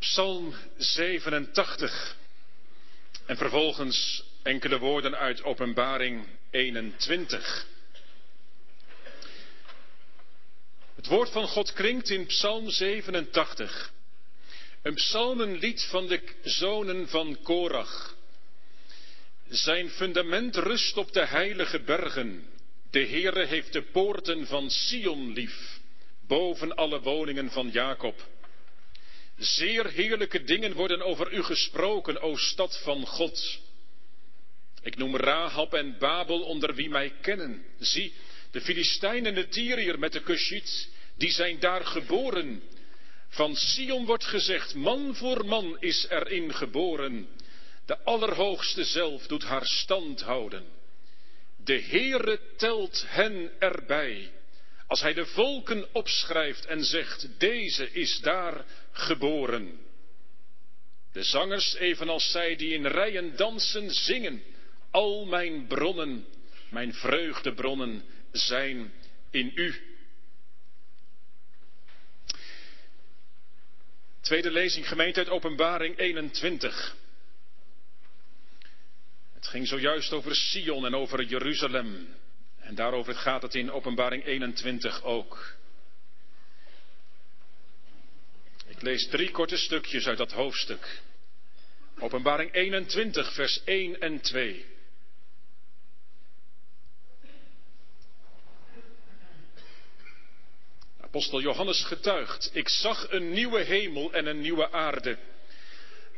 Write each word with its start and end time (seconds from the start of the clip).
Psalm 0.00 0.54
87 0.76 2.16
en 3.26 3.36
vervolgens 3.36 4.24
enkele 4.42 4.78
woorden 4.78 5.16
uit 5.16 5.42
Openbaring 5.42 6.26
21. 6.50 7.66
Het 10.94 11.06
woord 11.06 11.30
van 11.30 11.46
God 11.48 11.72
klinkt 11.72 12.10
in 12.10 12.26
Psalm 12.26 12.70
87. 12.70 13.92
Een 14.82 14.94
psalmenlied 14.94 15.82
van 15.90 16.06
de 16.06 16.20
zonen 16.42 17.08
van 17.08 17.38
Korach. 17.42 18.16
Zijn 19.48 19.90
fundament 19.90 20.56
rust 20.56 20.96
op 20.96 21.12
de 21.12 21.26
heilige 21.26 21.80
bergen. 21.80 22.46
De 22.90 23.06
Heere 23.06 23.46
heeft 23.46 23.72
de 23.72 23.82
poorten 23.82 24.46
van 24.46 24.70
Sion 24.70 25.32
lief, 25.32 25.80
boven 26.26 26.74
alle 26.74 27.00
woningen 27.00 27.50
van 27.50 27.70
Jacob. 27.70 28.28
Zeer 29.40 29.86
heerlijke 29.86 30.44
dingen 30.44 30.72
worden 30.72 31.02
over 31.02 31.32
u 31.32 31.42
gesproken, 31.42 32.20
o 32.20 32.36
stad 32.36 32.80
van 32.82 33.06
God. 33.06 33.58
Ik 34.82 34.96
noem 34.96 35.16
Rahab 35.16 35.74
en 35.74 35.98
Babel 35.98 36.42
onder 36.42 36.74
wie 36.74 36.88
mij 36.88 37.12
kennen. 37.20 37.64
Zie, 37.78 38.12
de 38.50 38.60
Filistijn 38.60 39.26
en 39.26 39.34
de 39.34 39.48
Tyriër 39.48 39.98
met 39.98 40.12
de 40.12 40.22
Cushit, 40.22 40.88
die 41.16 41.30
zijn 41.30 41.60
daar 41.60 41.84
geboren. 41.84 42.62
Van 43.28 43.56
Sion 43.56 44.06
wordt 44.06 44.24
gezegd, 44.24 44.74
man 44.74 45.14
voor 45.16 45.46
man 45.46 45.76
is 45.78 46.06
erin 46.08 46.54
geboren. 46.54 47.28
De 47.86 47.98
Allerhoogste 48.04 48.84
zelf 48.84 49.26
doet 49.26 49.44
haar 49.44 49.66
stand 49.66 50.20
houden. 50.20 50.64
De 51.56 51.80
Heere 51.80 52.40
telt 52.56 53.04
hen 53.06 53.50
erbij. 53.58 54.30
Als 54.86 55.00
hij 55.00 55.12
de 55.12 55.26
volken 55.26 55.86
opschrijft 55.92 56.66
en 56.66 56.84
zegt, 56.84 57.28
deze 57.38 57.92
is 57.92 58.20
daar 58.20 58.64
geboren. 58.92 59.80
De 61.12 61.22
zangers, 61.22 61.74
evenals 61.74 62.30
zij 62.30 62.56
die 62.56 62.74
in 62.74 62.86
rijen 62.86 63.36
dansen, 63.36 63.90
zingen. 63.90 64.42
Al 64.90 65.24
mijn 65.24 65.66
bronnen, 65.66 66.26
mijn 66.68 66.94
vreugdebronnen 66.94 68.04
zijn 68.32 68.92
in 69.30 69.52
u. 69.54 69.74
Tweede 74.20 74.50
lezing 74.50 74.88
gemeente 74.88 75.18
uit 75.18 75.28
Openbaring 75.28 75.98
21. 75.98 76.96
Het 79.32 79.46
ging 79.46 79.68
zojuist 79.68 80.12
over 80.12 80.34
Sion 80.36 80.86
en 80.86 80.94
over 80.94 81.24
Jeruzalem. 81.24 82.14
En 82.58 82.74
daarover 82.74 83.14
gaat 83.14 83.42
het 83.42 83.54
in 83.54 83.72
Openbaring 83.72 84.24
21 84.24 85.02
ook. 85.02 85.56
Lees 88.82 89.08
drie 89.08 89.30
korte 89.30 89.56
stukjes 89.56 90.06
uit 90.06 90.18
dat 90.18 90.32
hoofdstuk. 90.32 91.00
Openbaring 91.98 92.52
21, 92.54 93.32
vers 93.32 93.60
1 93.64 94.00
en 94.00 94.20
2. 94.20 94.64
Apostel 101.00 101.40
Johannes 101.40 101.84
getuigt, 101.84 102.50
ik 102.52 102.68
zag 102.68 103.10
een 103.10 103.30
nieuwe 103.32 103.60
hemel 103.60 104.12
en 104.12 104.26
een 104.26 104.40
nieuwe 104.40 104.72
aarde. 104.72 105.18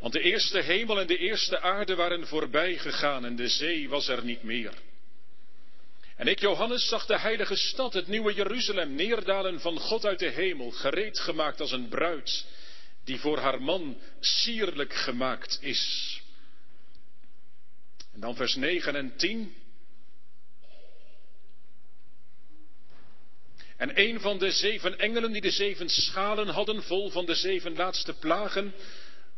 Want 0.01 0.13
de 0.13 0.21
eerste 0.21 0.61
hemel 0.61 1.01
en 1.01 1.07
de 1.07 1.19
eerste 1.19 1.61
aarde 1.61 1.95
waren 1.95 2.27
voorbij 2.27 2.79
gegaan 2.79 3.25
en 3.25 3.37
de 3.37 3.49
zee 3.49 3.89
was 3.89 4.09
er 4.09 4.25
niet 4.25 4.43
meer. 4.43 4.73
En 6.23 6.29
ik, 6.29 6.41
Johannes, 6.41 6.89
zag 6.89 7.07
de 7.07 7.19
heilige 7.19 7.57
stad, 7.57 7.93
het 7.93 8.07
nieuwe 8.07 8.35
Jeruzalem, 8.35 8.95
neerdalen 8.95 9.61
van 9.61 9.79
God 9.79 10.05
uit 10.05 10.19
de 10.19 10.29
hemel, 10.29 10.71
gereed 10.71 11.19
gemaakt 11.19 11.61
als 11.61 11.73
een 11.73 11.89
bruid, 11.89 12.47
die 13.05 13.19
voor 13.19 13.39
haar 13.39 13.63
man 13.63 13.99
sierlijk 14.21 14.95
gemaakt 14.95 15.59
is. 15.61 16.21
En 18.13 18.21
dan 18.21 18.37
vers 18.37 18.55
9 18.55 18.97
en 18.97 19.17
10. 19.17 19.55
En 23.77 24.01
een 24.01 24.21
van 24.21 24.39
de 24.39 24.51
zeven 24.51 24.99
engelen 24.99 25.33
die 25.33 25.43
de 25.43 25.51
zeven 25.51 25.89
schalen 25.89 26.49
hadden, 26.49 26.83
vol 26.83 27.11
van 27.11 27.27
de 27.27 27.35
zeven 27.35 27.77
laatste 27.77 28.13
plagen, 28.13 28.75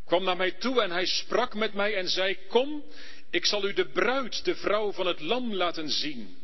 kwam 0.06 0.24
naar 0.24 0.36
mij 0.36 0.52
toe 0.52 0.82
en 0.82 0.90
hij 0.90 1.06
sprak 1.06 1.54
met 1.54 1.74
mij 1.74 1.96
en 1.96 2.08
zei, 2.08 2.38
kom, 2.48 2.84
ik 3.30 3.46
zal 3.46 3.68
u 3.68 3.72
de 3.72 3.88
bruid, 3.88 4.44
de 4.44 4.54
vrouw 4.54 4.92
van 4.92 5.06
het 5.06 5.20
lam 5.20 5.54
laten 5.54 5.90
zien. 5.90 6.42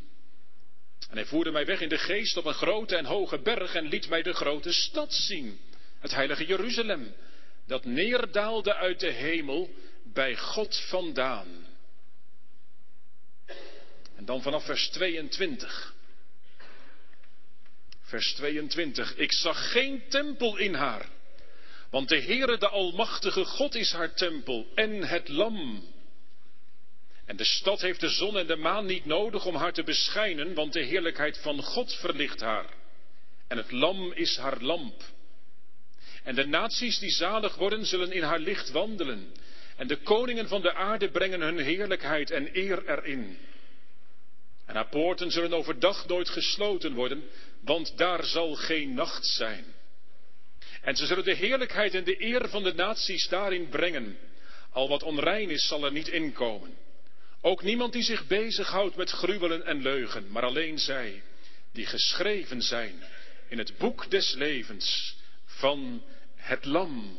En 1.10 1.16
hij 1.16 1.25
voerde 1.25 1.50
mij 1.50 1.66
weg 1.66 1.81
in 1.81 1.88
de 1.88 1.98
geest 1.98 2.37
op 2.37 2.44
een 2.44 2.54
grote 2.54 2.97
en 2.97 3.04
hoge 3.04 3.38
berg 3.38 3.75
en 3.75 3.87
liet 3.88 4.09
mij 4.09 4.22
de 4.22 4.32
grote 4.32 4.72
stad 4.72 5.15
zien, 5.15 5.60
het 5.98 6.10
heilige 6.10 6.47
Jeruzalem, 6.47 7.15
dat 7.66 7.84
neerdaalde 7.84 8.75
uit 8.75 9.00
de 9.00 9.10
hemel 9.10 9.70
bij 10.04 10.37
God 10.37 10.76
vandaan. 10.88 11.66
En 14.16 14.25
dan 14.25 14.43
vanaf 14.43 14.65
vers 14.65 14.88
22. 14.88 15.94
Vers 18.00 18.34
22. 18.34 19.16
Ik 19.16 19.32
zag 19.32 19.72
geen 19.72 20.03
tempel 20.09 20.56
in 20.56 20.75
haar, 20.75 21.09
want 21.91 22.09
de 22.09 22.20
Heere, 22.22 22.59
de 22.59 22.69
Almachtige 22.69 23.44
God 23.44 23.75
is 23.75 23.93
haar 23.93 24.15
tempel 24.15 24.66
en 24.75 25.03
het 25.09 25.28
lam. 25.28 25.88
En 27.31 27.37
de 27.37 27.45
stad 27.45 27.81
heeft 27.81 28.01
de 28.01 28.09
zon 28.09 28.39
en 28.39 28.47
de 28.47 28.57
maan 28.57 28.87
niet 28.87 29.05
nodig 29.05 29.45
om 29.47 29.55
haar 29.55 29.73
te 29.73 29.83
beschijnen, 29.83 30.55
want 30.55 30.73
de 30.73 30.83
heerlijkheid 30.83 31.39
van 31.39 31.63
God 31.63 31.95
verlicht 31.95 32.41
haar. 32.41 32.67
En 33.49 33.57
het 33.57 33.71
lam 33.71 34.13
is 34.13 34.37
haar 34.37 34.61
lamp. 34.61 35.03
En 36.25 36.35
de 36.35 36.47
naties 36.47 36.99
die 36.99 37.11
zalig 37.11 37.55
worden, 37.55 37.87
zullen 37.87 38.13
in 38.13 38.23
haar 38.23 38.39
licht 38.39 38.71
wandelen. 38.71 39.33
En 39.77 39.87
de 39.87 39.97
koningen 39.97 40.49
van 40.49 40.63
de 40.63 40.75
aarde 40.75 41.11
brengen 41.11 41.41
hun 41.41 41.59
heerlijkheid 41.59 42.31
en 42.31 42.49
eer 42.53 42.89
erin. 42.89 43.39
En 44.67 44.75
haar 44.75 44.89
poorten 44.89 45.31
zullen 45.31 45.53
overdag 45.53 46.07
nooit 46.07 46.29
gesloten 46.29 46.95
worden, 46.95 47.25
want 47.61 47.99
daar 47.99 48.25
zal 48.25 48.55
geen 48.55 48.95
nacht 48.95 49.27
zijn. 49.27 49.65
En 50.83 50.97
ze 50.97 51.07
zullen 51.07 51.25
de 51.25 51.35
heerlijkheid 51.35 51.95
en 51.95 52.05
de 52.05 52.25
eer 52.25 52.49
van 52.49 52.62
de 52.62 52.75
naties 52.75 53.29
daarin 53.29 53.69
brengen. 53.69 54.19
Al 54.73 54.89
wat 54.89 55.03
onrein 55.03 55.51
is, 55.51 55.67
zal 55.67 55.85
er 55.85 55.93
niet 55.93 56.09
inkomen. 56.09 56.89
Ook 57.41 57.62
niemand 57.62 57.93
die 57.93 58.03
zich 58.03 58.27
bezighoudt 58.27 58.97
met 58.97 59.11
gruwelen 59.11 59.65
en 59.65 59.83
leugen, 59.83 60.31
maar 60.31 60.45
alleen 60.45 60.78
zij 60.78 61.23
die 61.73 61.87
geschreven 61.87 62.62
zijn 62.62 63.05
in 63.49 63.59
het 63.59 63.78
boek 63.78 64.11
des 64.11 64.33
levens 64.33 65.17
van 65.45 66.03
het 66.37 66.65
Lam. 66.65 67.19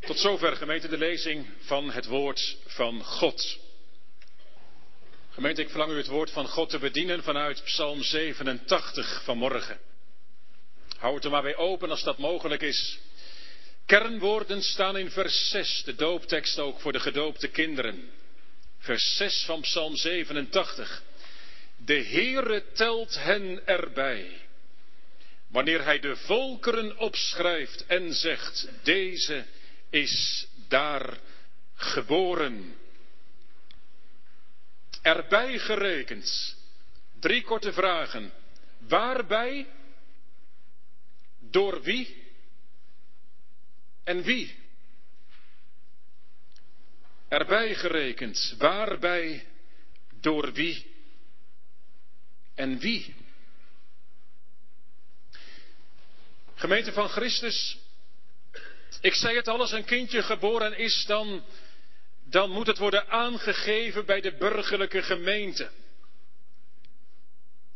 Tot 0.00 0.18
zover 0.18 0.56
gemeente 0.56 0.88
de 0.88 0.98
lezing 0.98 1.46
van 1.58 1.90
het 1.90 2.06
woord 2.06 2.56
van 2.66 3.04
God. 3.04 3.58
Gemeente, 5.30 5.62
ik 5.62 5.70
verlang 5.70 5.92
u 5.92 5.96
het 5.96 6.06
woord 6.06 6.30
van 6.30 6.48
God 6.48 6.70
te 6.70 6.78
bedienen 6.78 7.22
vanuit 7.22 7.64
Psalm 7.64 8.02
87 8.02 9.22
vanmorgen. 9.24 9.80
Hou 10.96 11.14
het 11.14 11.24
er 11.24 11.30
maar 11.30 11.42
bij 11.42 11.56
open 11.56 11.90
als 11.90 12.02
dat 12.02 12.18
mogelijk 12.18 12.62
is. 12.62 12.98
Kernwoorden 13.86 14.62
staan 14.62 14.96
in 14.96 15.10
vers 15.10 15.48
6, 15.50 15.82
de 15.84 15.94
dooptekst 15.94 16.58
ook 16.58 16.80
voor 16.80 16.92
de 16.92 17.00
gedoopte 17.00 17.48
kinderen. 17.48 18.10
Vers 18.78 19.16
6 19.16 19.44
van 19.44 19.60
Psalm 19.60 19.96
87. 19.96 21.02
De 21.76 22.04
Heere 22.04 22.64
telt 22.72 23.22
hen 23.22 23.66
erbij. 23.66 24.40
Wanneer 25.48 25.84
hij 25.84 25.98
de 25.98 26.16
volkeren 26.16 26.98
opschrijft 26.98 27.86
en 27.86 28.14
zegt, 28.14 28.68
deze 28.82 29.44
is 29.90 30.46
daar 30.68 31.18
geboren. 31.74 32.76
Erbij 35.02 35.58
gerekend. 35.58 36.56
Drie 37.20 37.42
korte 37.42 37.72
vragen. 37.72 38.32
Waarbij? 38.78 39.66
Door 41.40 41.82
wie? 41.82 42.23
En 44.04 44.22
wie? 44.22 44.54
Erbij 47.28 47.74
gerekend, 47.74 48.54
waarbij, 48.58 49.46
door 50.20 50.52
wie 50.52 50.92
en 52.54 52.78
wie? 52.78 53.14
Gemeente 56.54 56.92
van 56.92 57.08
Christus, 57.08 57.78
ik 59.00 59.14
zei 59.14 59.36
het 59.36 59.48
al, 59.48 59.60
als 59.60 59.72
een 59.72 59.84
kindje 59.84 60.22
geboren 60.22 60.78
is, 60.78 61.04
dan, 61.06 61.44
dan 62.24 62.50
moet 62.50 62.66
het 62.66 62.78
worden 62.78 63.08
aangegeven 63.08 64.06
bij 64.06 64.20
de 64.20 64.36
burgerlijke 64.36 65.02
gemeente. 65.02 65.70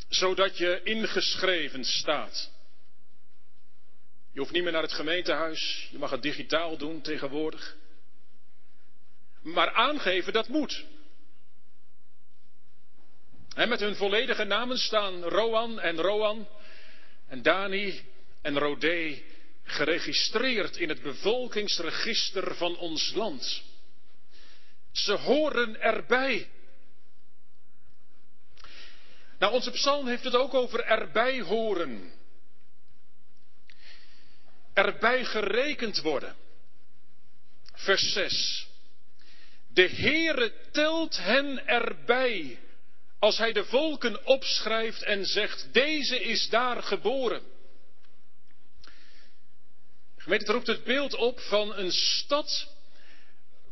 Zodat 0.09 0.59
je 0.59 0.81
ingeschreven 0.85 1.85
staat. 1.85 2.51
Je 4.33 4.39
hoeft 4.41 4.53
niet 4.53 4.63
meer 4.63 4.73
naar 4.73 4.83
het 4.83 4.93
gemeentehuis. 4.93 5.89
Je 5.91 5.99
mag 5.99 6.11
het 6.11 6.23
digitaal 6.23 6.77
doen 6.77 7.01
tegenwoordig. 7.01 7.77
Maar 9.43 9.73
aangeven, 9.73 10.33
dat 10.33 10.49
moet. 10.49 10.85
En 13.55 13.69
met 13.69 13.81
hun 13.81 13.97
volledige 13.97 14.45
namen 14.45 14.79
staan 14.79 15.23
Roan 15.23 15.81
en 15.81 16.01
Roan 16.01 16.49
en 17.29 17.43
Dani 17.43 18.01
en 18.43 18.59
Rodé 18.59 19.23
geregistreerd 19.63 20.77
in 20.77 20.89
het 20.89 21.03
bevolkingsregister 21.03 22.55
van 22.55 22.77
ons 22.77 23.13
land. 23.15 23.63
Ze 24.93 25.13
horen 25.13 25.81
erbij. 25.81 26.51
Nou, 29.39 29.53
onze 29.53 29.71
psalm 29.71 30.07
heeft 30.07 30.25
het 30.25 30.35
ook 30.35 30.55
over 30.55 30.85
erbij 30.85 31.41
horen. 31.41 32.13
Erbij 34.79 35.25
gerekend 35.25 36.01
worden. 36.01 36.37
Vers 37.75 38.13
6. 38.13 38.67
De 39.69 39.89
Heere 39.89 40.53
telt 40.73 41.17
hen 41.17 41.67
erbij 41.67 42.59
als 43.19 43.39
hij 43.39 43.53
de 43.53 43.65
volken 43.65 44.27
opschrijft 44.27 45.03
en 45.03 45.27
zegt, 45.27 45.73
deze 45.73 46.21
is 46.21 46.49
daar 46.49 46.83
geboren. 46.83 47.43
Gemeente, 50.17 50.45
het 50.45 50.55
roept 50.55 50.67
het 50.67 50.85
beeld 50.85 51.15
op 51.15 51.41
van 51.41 51.77
een 51.77 51.93
stad 51.93 52.75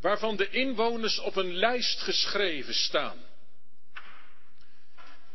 waarvan 0.00 0.36
de 0.36 0.50
inwoners 0.50 1.18
op 1.18 1.36
een 1.36 1.54
lijst 1.54 2.00
geschreven 2.00 2.74
staan. 2.74 3.18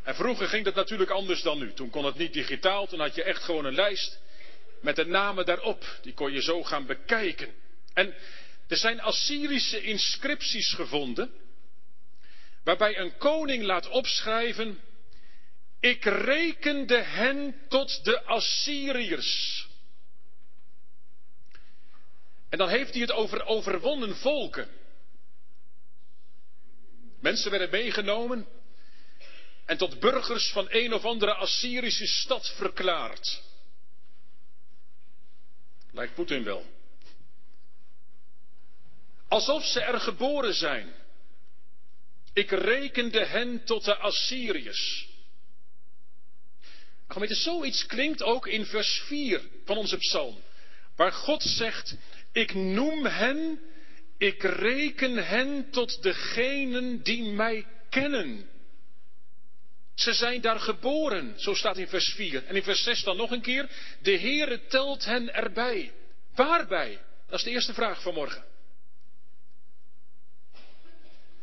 En 0.04 0.16
vroeger 0.16 0.48
ging 0.48 0.66
dat 0.66 0.76
natuurlijk 0.76 1.12
anders 1.12 1.42
dan 1.42 1.58
nu. 1.58 1.74
Toen 1.74 1.90
kon 1.90 2.06
het 2.06 2.18
niet 2.18 2.34
digitaal, 2.34 2.88
toen 2.88 3.00
had 3.00 3.16
je 3.16 3.24
echt 3.24 3.44
gewoon 3.44 3.66
een 3.66 3.76
lijst 3.76 4.20
met 4.82 4.96
de 4.96 5.06
namen 5.06 5.46
daarop. 5.46 6.00
Die 6.02 6.14
kon 6.14 6.32
je 6.32 6.42
zo 6.42 6.64
gaan 6.64 6.86
bekijken. 6.86 7.54
En 7.94 8.14
er 8.68 8.78
zijn 8.78 9.02
Assyrische 9.02 9.82
inscripties 9.82 10.74
gevonden, 10.74 11.32
waarbij 12.64 12.98
een 12.98 13.18
koning 13.18 13.64
laat 13.64 13.90
opschrijven, 13.90 14.80
ik 15.80 16.06
rekende 16.06 17.02
hen 17.02 17.56
tot 17.68 18.04
de 18.04 18.24
Assyriërs. 18.24 19.68
En 22.50 22.58
dan 22.58 22.70
heeft 22.70 22.92
hij 22.92 23.02
het 23.02 23.12
over 23.12 23.46
overwonnen 23.46 24.16
volken. 24.16 24.70
Mensen 27.20 27.52
werden 27.52 27.70
meegenomen 27.70 28.48
en 29.66 29.78
tot 29.78 30.00
burgers 30.00 30.52
van 30.52 30.68
een 30.70 30.94
of 30.94 31.06
andere 31.06 31.34
Assyrische 31.34 32.08
stad 32.08 32.54
verklaard. 32.56 33.42
Lijkt 35.92 36.14
Poetin 36.14 36.44
wel. 36.44 36.66
Alsof 39.28 39.66
ze 39.66 39.82
er 39.82 40.00
geboren 40.00 40.54
zijn. 40.54 40.94
Ik 42.34 42.52
rekende 42.52 43.26
hen 43.26 43.64
tot 43.64 43.86
de 43.86 43.96
Assyriërs. 43.96 45.10
Gemeente, 47.08 47.36
zoiets 47.36 47.86
klinkt 47.86 48.24
ook 48.24 48.48
in 48.48 48.66
vers 48.66 49.02
4 49.06 49.42
van 49.66 49.78
onze 49.78 49.98
psalm. 49.98 50.42
Waar 50.96 51.12
God 51.12 51.44
zegt, 51.44 51.96
ik 52.32 52.54
noem 52.54 53.06
hen, 53.06 53.60
ik 54.18 54.44
reken 54.44 55.28
hen 55.28 55.70
tot 55.70 56.04
degenen 56.04 57.04
die 57.04 57.24
mij 57.24 57.66
kennen. 57.90 58.50
Ze 59.96 60.14
zijn 60.14 60.42
daar 60.42 60.60
geboren, 60.60 61.34
zo 61.40 61.54
staat 61.54 61.78
in 61.78 61.88
vers 61.88 62.14
4. 62.14 62.46
En 62.46 62.56
in 62.56 62.64
vers 62.64 62.84
6 62.84 63.04
dan 63.04 63.18
nog 63.18 63.32
een 63.32 63.42
keer, 63.42 63.70
de 64.02 64.20
Heere 64.20 64.68
telt 64.68 65.06
hen 65.06 65.34
erbij. 65.34 65.94
Waarbij? 66.36 67.02
Dat 67.28 67.40
is 67.40 67.46
de 67.46 67.52
eerste 67.52 67.74
vraag 67.74 68.02
van 68.02 68.14
morgen. 68.14 68.44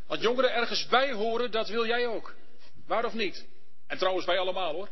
Want 0.07 0.23
jongeren 0.23 0.55
ergens 0.55 0.87
bij 0.87 1.13
horen, 1.13 1.51
dat 1.51 1.69
wil 1.69 1.87
jij 1.87 2.07
ook. 2.07 2.35
Waar 2.87 3.05
of 3.05 3.15
niet? 3.15 3.47
En 3.87 3.99
trouwens 3.99 4.27
wij 4.27 4.39
allemaal 4.39 4.73
hoor. 4.73 4.89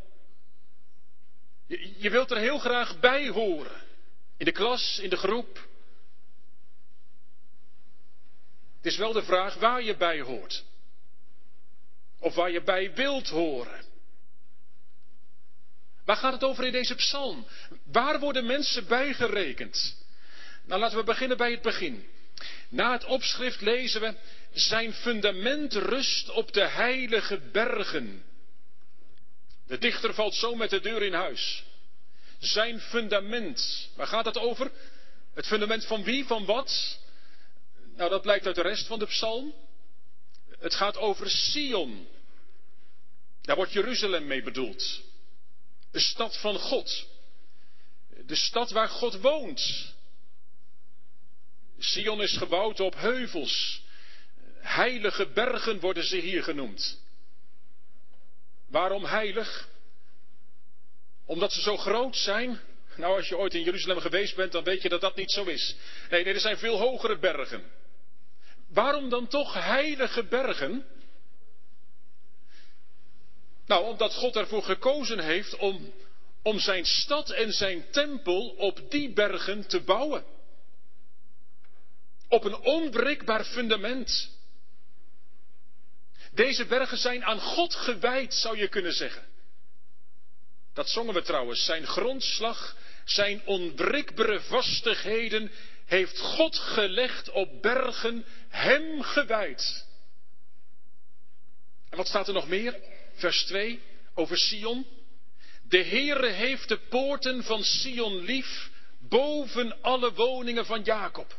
Je, 1.66 1.94
je 1.98 2.10
wilt 2.10 2.30
er 2.30 2.38
heel 2.38 2.58
graag 2.58 3.00
bij 3.00 3.28
horen. 3.28 3.82
In 4.36 4.44
de 4.44 4.52
klas, 4.52 4.98
in 4.98 5.10
de 5.10 5.16
groep, 5.16 5.66
Het 8.86 8.94
is 8.94 9.00
wel 9.00 9.12
de 9.12 9.22
vraag 9.22 9.54
waar 9.54 9.82
je 9.82 9.96
bij 9.96 10.20
hoort. 10.20 10.64
Of 12.18 12.34
waar 12.34 12.50
je 12.50 12.62
bij 12.62 12.94
wilt 12.94 13.28
horen. 13.28 13.84
Waar 16.04 16.16
gaat 16.16 16.32
het 16.32 16.44
over 16.44 16.64
in 16.64 16.72
deze 16.72 16.94
psalm? 16.94 17.46
Waar 17.84 18.20
worden 18.20 18.46
mensen 18.46 18.86
bijgerekend? 18.86 19.96
Nou, 20.64 20.80
laten 20.80 20.98
we 20.98 21.04
beginnen 21.04 21.36
bij 21.36 21.50
het 21.50 21.62
begin. 21.62 22.06
Na 22.68 22.92
het 22.92 23.04
opschrift 23.04 23.60
lezen 23.60 24.00
we: 24.00 24.14
Zijn 24.52 24.92
fundament 24.92 25.74
rust 25.74 26.30
op 26.30 26.52
de 26.52 26.66
heilige 26.66 27.40
bergen. 27.52 28.24
De 29.66 29.78
dichter 29.78 30.14
valt 30.14 30.34
zo 30.34 30.54
met 30.54 30.70
de 30.70 30.80
deur 30.80 31.02
in 31.02 31.12
huis. 31.12 31.64
Zijn 32.38 32.80
fundament. 32.80 33.88
Waar 33.94 34.06
gaat 34.06 34.24
het 34.24 34.38
over? 34.38 34.70
Het 35.34 35.46
fundament 35.46 35.84
van 35.84 36.04
wie? 36.04 36.24
Van 36.24 36.44
wat? 36.44 36.98
Nou, 37.96 38.10
dat 38.10 38.22
blijkt 38.22 38.46
uit 38.46 38.54
de 38.54 38.62
rest 38.62 38.86
van 38.86 38.98
de 38.98 39.06
psalm. 39.06 39.54
Het 40.66 40.74
gaat 40.74 40.96
over 40.96 41.30
Sion. 41.30 42.08
Daar 43.42 43.56
wordt 43.56 43.72
Jeruzalem 43.72 44.26
mee 44.26 44.42
bedoeld. 44.42 45.02
De 45.90 46.00
stad 46.00 46.36
van 46.36 46.58
God. 46.58 47.06
De 48.24 48.34
stad 48.34 48.70
waar 48.70 48.88
God 48.88 49.20
woont. 49.20 49.92
Sion 51.78 52.22
is 52.22 52.36
gebouwd 52.36 52.80
op 52.80 52.94
heuvels. 52.94 53.82
Heilige 54.58 55.26
bergen 55.26 55.80
worden 55.80 56.04
ze 56.04 56.16
hier 56.16 56.42
genoemd. 56.42 57.00
Waarom 58.68 59.04
heilig? 59.04 59.68
Omdat 61.24 61.52
ze 61.52 61.60
zo 61.60 61.76
groot 61.76 62.16
zijn? 62.16 62.60
Nou, 62.96 63.16
als 63.16 63.28
je 63.28 63.36
ooit 63.36 63.54
in 63.54 63.62
Jeruzalem 63.62 64.00
geweest 64.00 64.36
bent, 64.36 64.52
dan 64.52 64.64
weet 64.64 64.82
je 64.82 64.88
dat 64.88 65.00
dat 65.00 65.16
niet 65.16 65.30
zo 65.30 65.44
is. 65.44 65.76
Nee, 66.10 66.24
nee 66.24 66.34
er 66.34 66.40
zijn 66.40 66.58
veel 66.58 66.78
hogere 66.78 67.18
bergen. 67.18 67.84
Waarom 68.76 69.08
dan 69.08 69.26
toch 69.28 69.52
heilige 69.52 70.24
bergen? 70.24 70.86
Nou, 73.66 73.84
omdat 73.84 74.14
God 74.14 74.36
ervoor 74.36 74.62
gekozen 74.62 75.18
heeft 75.18 75.56
om, 75.56 75.92
om 76.42 76.58
zijn 76.58 76.84
stad 76.84 77.30
en 77.30 77.52
zijn 77.52 77.90
tempel 77.90 78.48
op 78.48 78.90
die 78.90 79.12
bergen 79.12 79.66
te 79.66 79.80
bouwen. 79.80 80.24
Op 82.28 82.44
een 82.44 82.56
onbreekbaar 82.56 83.44
fundament. 83.44 84.30
Deze 86.32 86.66
bergen 86.66 86.98
zijn 86.98 87.24
aan 87.24 87.40
God 87.40 87.74
gewijd, 87.74 88.34
zou 88.34 88.58
je 88.58 88.68
kunnen 88.68 88.92
zeggen. 88.92 89.26
Dat 90.74 90.88
zongen 90.88 91.14
we 91.14 91.22
trouwens. 91.22 91.64
Zijn 91.64 91.86
grondslag, 91.86 92.76
zijn 93.04 93.42
onbreekbare 93.46 94.40
vastigheden 94.40 95.50
heeft 95.86 96.18
God 96.18 96.56
gelegd 96.56 97.30
op 97.30 97.62
bergen 97.62 98.24
hem 98.48 99.02
gewijd. 99.02 99.86
En 101.90 101.96
wat 101.96 102.08
staat 102.08 102.28
er 102.28 102.34
nog 102.34 102.48
meer? 102.48 102.80
Vers 103.14 103.44
2 103.44 103.80
over 104.14 104.38
Sion. 104.38 104.86
De 105.62 105.84
Heere 105.84 106.28
heeft 106.28 106.68
de 106.68 106.78
poorten 106.78 107.42
van 107.42 107.64
Sion 107.64 108.24
lief 108.24 108.70
boven 108.98 109.82
alle 109.82 110.12
woningen 110.12 110.66
van 110.66 110.82
Jacob. 110.82 111.38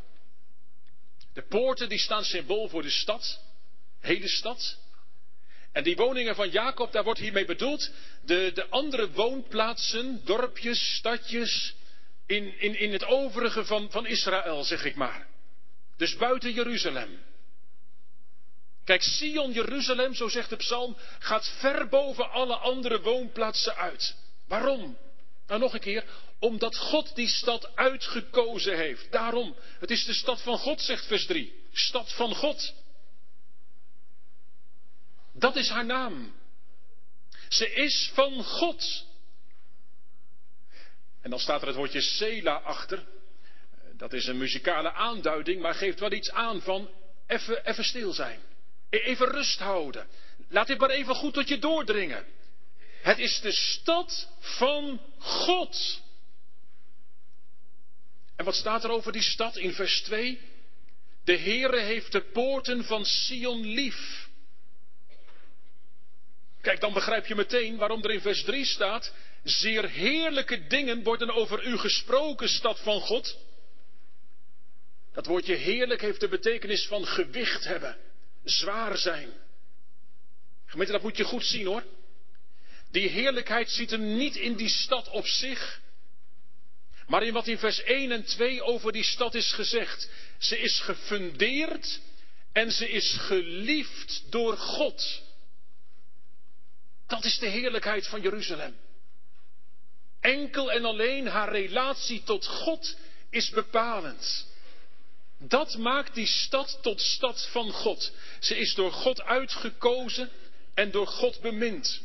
De 1.33 1.41
poorten 1.41 1.89
die 1.89 1.99
staan 1.99 2.23
symbool 2.23 2.69
voor 2.69 2.81
de 2.81 2.89
stad, 2.89 3.41
hele 3.99 4.27
stad. 4.27 4.77
En 5.71 5.83
die 5.83 5.95
woningen 5.95 6.35
van 6.35 6.49
Jacob, 6.49 6.91
daar 6.91 7.03
wordt 7.03 7.19
hiermee 7.19 7.45
bedoeld 7.45 7.91
de, 8.25 8.51
de 8.53 8.69
andere 8.69 9.11
woonplaatsen, 9.11 10.21
dorpjes, 10.25 10.95
stadjes, 10.95 11.75
in, 12.27 12.59
in, 12.59 12.79
in 12.79 12.91
het 12.91 13.05
overige 13.05 13.65
van, 13.65 13.91
van 13.91 14.05
Israël, 14.05 14.63
zeg 14.63 14.85
ik 14.85 14.95
maar. 14.95 15.27
Dus 15.97 16.15
buiten 16.15 16.53
Jeruzalem. 16.53 17.25
Kijk, 18.83 19.01
Sion, 19.01 19.51
Jeruzalem, 19.51 20.13
zo 20.13 20.27
zegt 20.27 20.49
de 20.49 20.55
psalm, 20.55 20.97
gaat 21.19 21.47
ver 21.59 21.87
boven 21.87 22.31
alle 22.31 22.55
andere 22.55 23.01
woonplaatsen 23.01 23.75
uit. 23.75 24.15
Waarom? 24.47 24.97
Nou 25.47 25.59
nog 25.59 25.73
een 25.73 25.79
keer, 25.79 26.05
omdat 26.39 26.77
God 26.77 27.15
die 27.15 27.27
stad 27.27 27.75
uitgekozen 27.75 28.77
heeft. 28.77 29.11
Daarom, 29.11 29.55
het 29.79 29.91
is 29.91 30.05
de 30.05 30.13
stad 30.13 30.41
van 30.41 30.57
God, 30.57 30.81
zegt 30.81 31.05
vers 31.05 31.25
3. 31.25 31.53
Stad 31.71 32.13
van 32.13 32.35
God. 32.35 32.73
Dat 35.33 35.55
is 35.55 35.69
haar 35.69 35.85
naam. 35.85 36.35
Ze 37.49 37.73
is 37.73 38.11
van 38.13 38.43
God. 38.43 39.05
En 41.27 41.33
dan 41.33 41.41
staat 41.41 41.61
er 41.61 41.67
het 41.67 41.75
woordje 41.75 42.01
Sela 42.01 42.55
achter. 42.55 43.03
Dat 43.97 44.13
is 44.13 44.25
een 44.25 44.37
muzikale 44.37 44.93
aanduiding, 44.93 45.61
maar 45.61 45.73
geeft 45.73 45.99
wel 45.99 46.11
iets 46.11 46.31
aan 46.31 46.61
van 46.61 46.89
even, 47.25 47.65
even 47.65 47.83
stil 47.83 48.13
zijn. 48.13 48.39
E-, 48.89 48.97
even 48.97 49.27
rust 49.27 49.59
houden. 49.59 50.07
Laat 50.49 50.67
dit 50.67 50.77
maar 50.77 50.89
even 50.89 51.15
goed 51.15 51.33
tot 51.33 51.47
je 51.47 51.59
doordringen. 51.59 52.25
Het 53.01 53.17
is 53.17 53.39
de 53.41 53.51
stad 53.51 54.29
van 54.39 55.01
God. 55.17 56.01
En 58.35 58.45
wat 58.45 58.55
staat 58.55 58.83
er 58.83 58.89
over 58.89 59.11
die 59.11 59.21
stad 59.21 59.57
in 59.57 59.73
vers 59.73 60.01
2? 60.01 60.39
De 61.23 61.37
Heere 61.37 61.79
heeft 61.79 62.11
de 62.11 62.21
poorten 62.21 62.83
van 62.83 63.05
Sion 63.05 63.65
lief. 63.65 64.29
Kijk, 66.61 66.79
dan 66.79 66.93
begrijp 66.93 67.25
je 67.25 67.35
meteen 67.35 67.77
waarom 67.77 68.03
er 68.03 68.11
in 68.11 68.21
vers 68.21 68.43
3 68.43 68.65
staat, 68.65 69.13
zeer 69.49 69.89
heerlijke 69.89 70.67
dingen 70.67 71.03
worden 71.03 71.33
over 71.33 71.65
u 71.65 71.77
gesproken, 71.77 72.49
stad 72.49 72.79
van 72.79 73.01
God. 73.01 73.37
Dat 75.13 75.25
woordje 75.25 75.55
heerlijk 75.55 76.01
heeft 76.01 76.19
de 76.19 76.27
betekenis 76.27 76.87
van 76.87 77.05
gewicht 77.05 77.63
hebben, 77.63 77.97
zwaar 78.43 78.97
zijn. 78.97 79.33
Gemeente, 80.65 80.91
dat 80.91 81.01
moet 81.01 81.17
je 81.17 81.23
goed 81.23 81.45
zien 81.45 81.65
hoor. 81.65 81.83
Die 82.91 83.09
heerlijkheid 83.09 83.69
zit 83.69 83.89
hem 83.89 84.17
niet 84.17 84.35
in 84.35 84.55
die 84.55 84.69
stad 84.69 85.09
op 85.09 85.27
zich, 85.27 85.81
maar 87.07 87.23
in 87.23 87.33
wat 87.33 87.47
in 87.47 87.57
vers 87.57 87.83
1 87.83 88.11
en 88.11 88.23
2 88.23 88.63
over 88.63 88.91
die 88.91 89.03
stad 89.03 89.35
is 89.35 89.51
gezegd. 89.51 90.09
Ze 90.37 90.59
is 90.59 90.79
gefundeerd 90.79 91.99
en 92.51 92.71
ze 92.71 92.89
is 92.89 93.17
geliefd 93.17 94.23
door 94.29 94.57
God. 94.57 95.21
Dat 97.07 97.25
is 97.25 97.39
de 97.39 97.47
heerlijkheid 97.47 98.07
van 98.07 98.21
Jeruzalem. 98.21 98.75
Enkel 100.19 100.71
en 100.71 100.85
alleen 100.85 101.27
haar 101.27 101.51
relatie 101.51 102.23
tot 102.23 102.45
God 102.45 102.97
is 103.29 103.49
bepalend. 103.49 104.47
Dat 105.39 105.77
maakt 105.77 106.15
die 106.15 106.27
stad 106.27 106.79
tot 106.81 107.01
stad 107.01 107.47
van 107.51 107.71
God. 107.71 108.11
Ze 108.39 108.57
is 108.57 108.73
door 108.73 108.91
God 108.91 109.21
uitgekozen 109.21 110.29
en 110.73 110.91
door 110.91 111.07
God 111.07 111.41
bemind. 111.41 112.01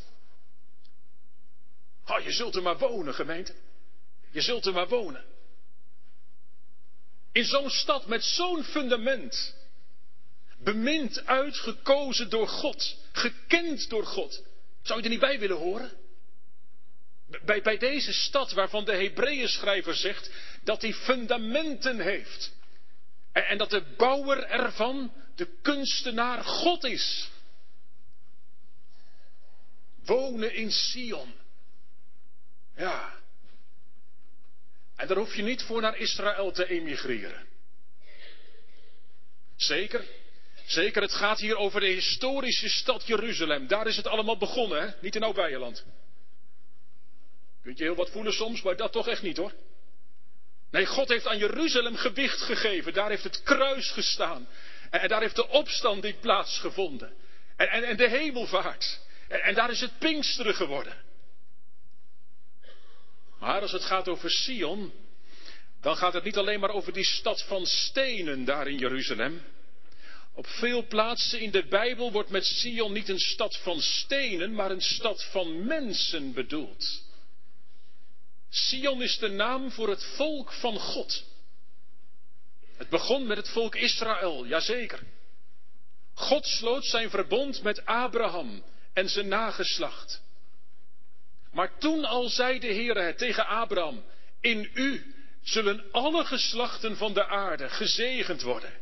Oh, 2.07 2.21
je 2.21 2.33
zult 2.33 2.57
er 2.57 2.62
maar 2.62 2.78
wonen, 2.78 3.14
gemeente. 3.14 3.54
Je 4.31 4.40
zult 4.40 4.66
er 4.66 4.73
maar 4.73 4.88
wonen. 4.88 5.25
In 7.33 7.45
zo'n 7.45 7.71
stad 7.71 8.07
met 8.07 8.25
zo'n 8.25 8.64
fundament. 8.64 9.54
Bemind, 10.59 11.26
uitgekozen 11.26 12.31
door 12.31 12.49
God. 12.49 12.97
Gekend 13.12 13.90
door 13.90 14.07
God. 14.07 14.42
Zou 14.83 14.99
je 14.99 15.04
er 15.04 15.11
niet 15.11 15.21
bij 15.21 15.38
willen 15.38 15.57
horen? 15.57 16.01
Bij, 17.44 17.62
bij 17.62 17.78
deze 17.78 18.12
stad 18.12 18.52
waarvan 18.52 18.84
de 18.84 18.96
Hebreeën 18.96 19.48
schrijver 19.48 19.94
zegt 19.94 20.30
dat 20.64 20.80
die 20.80 20.94
fundamenten 20.94 22.00
heeft. 22.00 22.52
En, 23.32 23.46
en 23.46 23.58
dat 23.58 23.70
de 23.70 23.82
bouwer 23.96 24.44
ervan 24.44 25.12
de 25.34 25.48
kunstenaar 25.62 26.44
God 26.44 26.84
is. 26.84 27.30
Wonen 30.04 30.54
in 30.54 30.72
Sion. 30.72 31.34
Ja. 32.76 33.20
En 34.96 35.06
daar 35.06 35.16
hoef 35.16 35.34
je 35.34 35.42
niet 35.42 35.62
voor 35.62 35.80
naar 35.80 35.96
Israël 35.96 36.52
te 36.52 36.68
emigreren. 36.68 37.46
Zeker, 39.56 40.04
zeker, 40.66 41.02
het 41.02 41.12
gaat 41.12 41.38
hier 41.38 41.56
over 41.56 41.80
de 41.80 41.86
historische 41.86 42.68
stad 42.68 43.06
Jeruzalem. 43.06 43.66
Daar 43.66 43.86
is 43.86 43.96
het 43.96 44.06
allemaal 44.06 44.38
begonnen, 44.38 44.82
hè? 44.82 44.94
niet 45.00 45.14
in 45.14 45.22
Oud-Beijerland. 45.22 45.84
Kunt 47.62 47.78
je 47.78 47.85
heel 47.85 47.95
wat 47.95 48.11
voelen 48.11 48.33
soms, 48.33 48.62
maar 48.62 48.76
dat 48.76 48.92
toch 48.92 49.09
echt 49.09 49.23
niet 49.23 49.37
hoor. 49.37 49.52
Nee, 50.71 50.87
God 50.87 51.09
heeft 51.09 51.26
aan 51.26 51.38
Jeruzalem 51.38 51.97
gewicht 51.97 52.40
gegeven. 52.40 52.92
Daar 52.92 53.09
heeft 53.09 53.25
het 53.25 53.42
kruis 53.42 53.90
gestaan. 53.90 54.49
En, 54.90 55.09
daar 55.09 55.21
heeft 55.21 55.37
de 55.37 55.49
opstanding 55.49 56.21
plaatsgevonden. 56.21 57.12
En, 57.57 57.71
en, 57.71 57.85
en 57.85 57.97
de 57.97 58.09
hemelvaart. 58.09 59.00
En 59.28 59.54
daar 59.54 59.71
is 59.71 59.81
het 59.81 59.99
Pinksteren 59.99 60.54
geworden. 60.54 60.97
Maar 63.38 63.61
als 63.61 63.73
het 63.73 63.85
gaat 63.85 64.09
over 64.09 64.31
Sion, 64.31 64.92
dan 65.81 65.97
gaat 65.97 66.12
het 66.12 66.25
niet 66.25 66.37
alleen 66.37 66.61
maar 66.61 66.71
over 66.71 66.92
die 66.92 67.04
stad 67.04 67.42
van 67.42 67.66
stenen 67.66 68.45
daar 68.45 68.69
in 68.69 68.78
Jeruzalem. 68.78 69.42
Op 70.35 70.47
veel 70.47 70.87
plaatsen 70.87 71.40
in 71.40 71.50
de 71.50 71.66
Bijbel 71.66 72.12
wordt 72.12 72.31
met 72.31 72.45
Sion 72.45 72.92
niet 72.92 73.09
een 73.09 73.19
stad 73.19 73.57
van 73.57 73.81
stenen, 73.81 74.54
maar 74.54 74.71
een 74.71 74.83
stad 74.83 75.25
van 75.25 75.66
mensen 75.66 76.33
bedoeld. 76.33 77.02
Sion 78.54 79.02
is 79.02 79.18
de 79.18 79.28
naam 79.28 79.71
voor 79.71 79.88
het 79.88 80.04
volk 80.04 80.52
van 80.52 80.78
God. 80.78 81.25
Het 82.76 82.88
begon 82.88 83.26
met 83.26 83.37
het 83.37 83.49
volk 83.49 83.75
Israël, 83.75 84.47
jazeker. 84.47 85.00
God 86.14 86.47
sloot 86.47 86.85
zijn 86.85 87.11
verbond 87.11 87.62
met 87.62 87.87
Abraham 87.87 88.64
en 88.92 89.09
zijn 89.09 89.28
nageslacht. 89.28 90.23
Maar 91.52 91.78
toen 91.78 92.04
al 92.04 92.28
zei 92.28 92.59
de 92.59 92.66
Heer 92.66 92.97
het 92.97 93.18
tegen 93.18 93.47
Abraham, 93.47 94.04
in 94.40 94.71
u 94.75 95.14
zullen 95.42 95.85
alle 95.92 96.25
geslachten 96.25 96.97
van 96.97 97.12
de 97.14 97.26
aarde 97.26 97.68
gezegend 97.68 98.42
worden. 98.42 98.73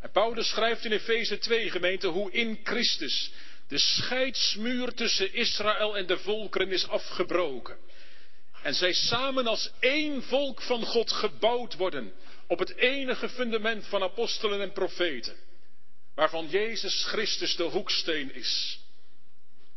En 0.00 0.10
Paulus 0.10 0.48
schrijft 0.48 0.84
in 0.84 0.92
Efeze 0.92 1.38
2 1.38 1.70
gemeente 1.70 2.06
hoe 2.06 2.32
in 2.32 2.60
Christus 2.62 3.32
de 3.68 3.78
scheidsmuur 3.78 4.94
tussen 4.94 5.32
Israël 5.32 5.96
en 5.96 6.06
de 6.06 6.18
volkeren 6.18 6.70
is 6.72 6.88
afgebroken. 6.88 7.78
En 8.64 8.74
zij 8.74 8.92
samen 8.92 9.46
als 9.46 9.70
één 9.78 10.22
volk 10.22 10.62
van 10.62 10.84
God 10.84 11.12
gebouwd 11.12 11.74
worden 11.74 12.12
op 12.46 12.58
het 12.58 12.76
enige 12.76 13.28
fundament 13.28 13.86
van 13.86 14.02
apostelen 14.02 14.60
en 14.60 14.72
profeten, 14.72 15.36
waarvan 16.14 16.48
Jezus 16.48 17.04
Christus 17.04 17.56
de 17.56 17.62
hoeksteen 17.62 18.34
is. 18.34 18.80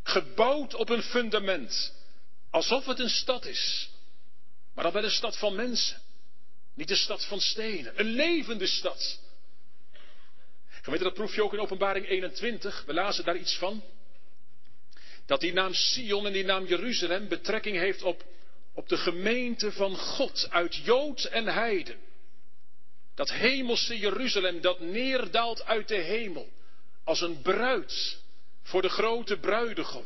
Gebouwd 0.03 0.73
op 0.73 0.89
een 0.89 1.01
fundament. 1.01 1.93
Alsof 2.49 2.85
het 2.85 2.99
een 2.99 3.09
stad 3.09 3.45
is. 3.45 3.89
Maar 4.73 4.83
dan 4.83 4.93
wel 4.93 5.03
een 5.03 5.11
stad 5.11 5.37
van 5.37 5.55
mensen. 5.55 6.01
Niet 6.73 6.89
een 6.89 6.97
stad 6.97 7.25
van 7.25 7.39
stenen. 7.39 7.99
Een 7.99 8.09
levende 8.09 8.67
stad. 8.67 9.19
Gemeente, 10.81 11.05
dat 11.05 11.13
proef 11.13 11.35
je 11.35 11.43
ook 11.43 11.53
in 11.53 11.59
openbaring 11.59 12.07
21. 12.07 12.83
We 12.85 12.93
lazen 12.93 13.23
daar 13.23 13.37
iets 13.37 13.57
van. 13.57 13.83
Dat 15.25 15.39
die 15.39 15.53
naam 15.53 15.73
Sion 15.73 16.25
en 16.25 16.33
die 16.33 16.45
naam 16.45 16.65
Jeruzalem 16.65 17.27
betrekking 17.27 17.77
heeft 17.77 18.03
op, 18.03 18.25
op 18.77 18.89
de 18.89 18.97
gemeente 18.97 19.71
van 19.71 19.95
God 19.95 20.47
uit 20.49 20.75
Jood 20.75 21.23
en 21.23 21.45
Heiden. 21.45 21.97
Dat 23.15 23.31
hemelse 23.31 23.97
Jeruzalem 23.97 24.61
dat 24.61 24.79
neerdaalt 24.79 25.65
uit 25.65 25.87
de 25.87 25.95
hemel 25.95 26.49
als 27.03 27.21
een 27.21 27.41
bruid 27.41 28.17
voor 28.63 28.81
de 28.81 28.89
grote 28.89 29.37
bruidegom. 29.37 30.05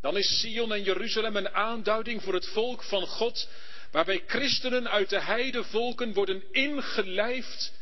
Dan 0.00 0.16
is 0.16 0.40
Sion 0.40 0.72
en 0.72 0.82
Jeruzalem 0.82 1.36
een 1.36 1.48
aanduiding 1.48 2.22
voor 2.22 2.34
het 2.34 2.46
volk 2.46 2.82
van 2.82 3.06
God, 3.06 3.48
waarbij 3.90 4.22
christenen 4.26 4.90
uit 4.90 5.10
de 5.10 5.20
heidevolken 5.20 6.12
worden 6.12 6.42
ingelijfd 6.52 7.72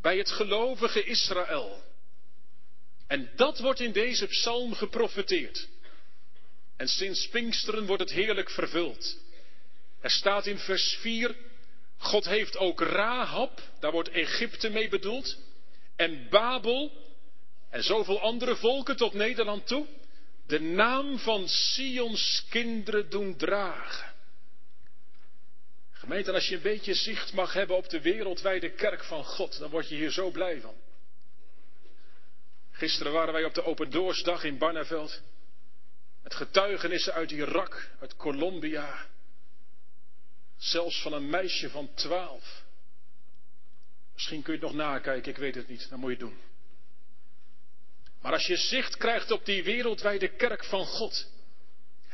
bij 0.00 0.18
het 0.18 0.30
gelovige 0.30 1.04
Israël. 1.04 1.82
En 3.06 3.30
dat 3.36 3.58
wordt 3.58 3.80
in 3.80 3.92
deze 3.92 4.26
psalm 4.26 4.74
geprofeteerd. 4.74 5.68
En 6.78 6.88
sinds 6.88 7.28
Pinksteren 7.28 7.86
wordt 7.86 8.02
het 8.02 8.12
heerlijk 8.12 8.50
vervuld. 8.50 9.16
Er 10.00 10.10
staat 10.10 10.46
in 10.46 10.58
vers 10.58 10.98
4, 11.00 11.36
God 11.96 12.24
heeft 12.24 12.56
ook 12.56 12.80
Rahab, 12.80 13.62
daar 13.80 13.92
wordt 13.92 14.10
Egypte 14.10 14.68
mee 14.70 14.88
bedoeld, 14.88 15.38
en 15.96 16.28
Babel, 16.30 16.92
en 17.70 17.82
zoveel 17.82 18.20
andere 18.20 18.56
volken 18.56 18.96
tot 18.96 19.12
Nederland 19.12 19.66
toe 19.66 19.86
de 20.48 20.60
naam 20.60 21.18
van 21.18 21.48
Sions 21.48 22.46
kinderen 22.48 23.10
doen 23.10 23.36
dragen. 23.36 24.14
Gemeente, 25.90 26.32
als 26.32 26.48
je 26.48 26.54
een 26.54 26.62
beetje 26.62 26.94
zicht 26.94 27.32
mag 27.32 27.52
hebben 27.52 27.76
op 27.76 27.88
de 27.88 28.00
wereldwijde 28.00 28.70
kerk 28.70 29.04
van 29.04 29.24
God, 29.24 29.58
dan 29.58 29.70
word 29.70 29.88
je 29.88 29.94
hier 29.94 30.10
zo 30.10 30.30
blij 30.30 30.60
van. 30.60 30.74
Gisteren 32.70 33.12
waren 33.12 33.32
wij 33.32 33.44
op 33.44 33.54
de 33.54 33.64
Open 33.64 33.90
Doorsdag 33.90 34.44
in 34.44 34.58
Barneveld. 34.58 35.22
Met 36.28 36.36
getuigenissen 36.36 37.12
uit 37.12 37.30
Irak, 37.30 37.90
uit 38.00 38.16
Colombia. 38.16 39.06
Zelfs 40.56 41.02
van 41.02 41.12
een 41.12 41.30
meisje 41.30 41.70
van 41.70 41.94
twaalf. 41.94 42.62
Misschien 44.14 44.42
kun 44.42 44.52
je 44.52 44.58
het 44.58 44.68
nog 44.68 44.78
nakijken, 44.78 45.30
ik 45.30 45.38
weet 45.38 45.54
het 45.54 45.68
niet. 45.68 45.88
Dan 45.90 45.98
moet 45.98 46.10
je 46.10 46.16
doen. 46.16 46.38
Maar 48.20 48.32
als 48.32 48.46
je 48.46 48.56
zicht 48.56 48.96
krijgt 48.96 49.30
op 49.30 49.44
die 49.44 49.64
wereldwijde 49.64 50.28
kerk 50.28 50.64
van 50.64 50.86
God. 50.86 51.30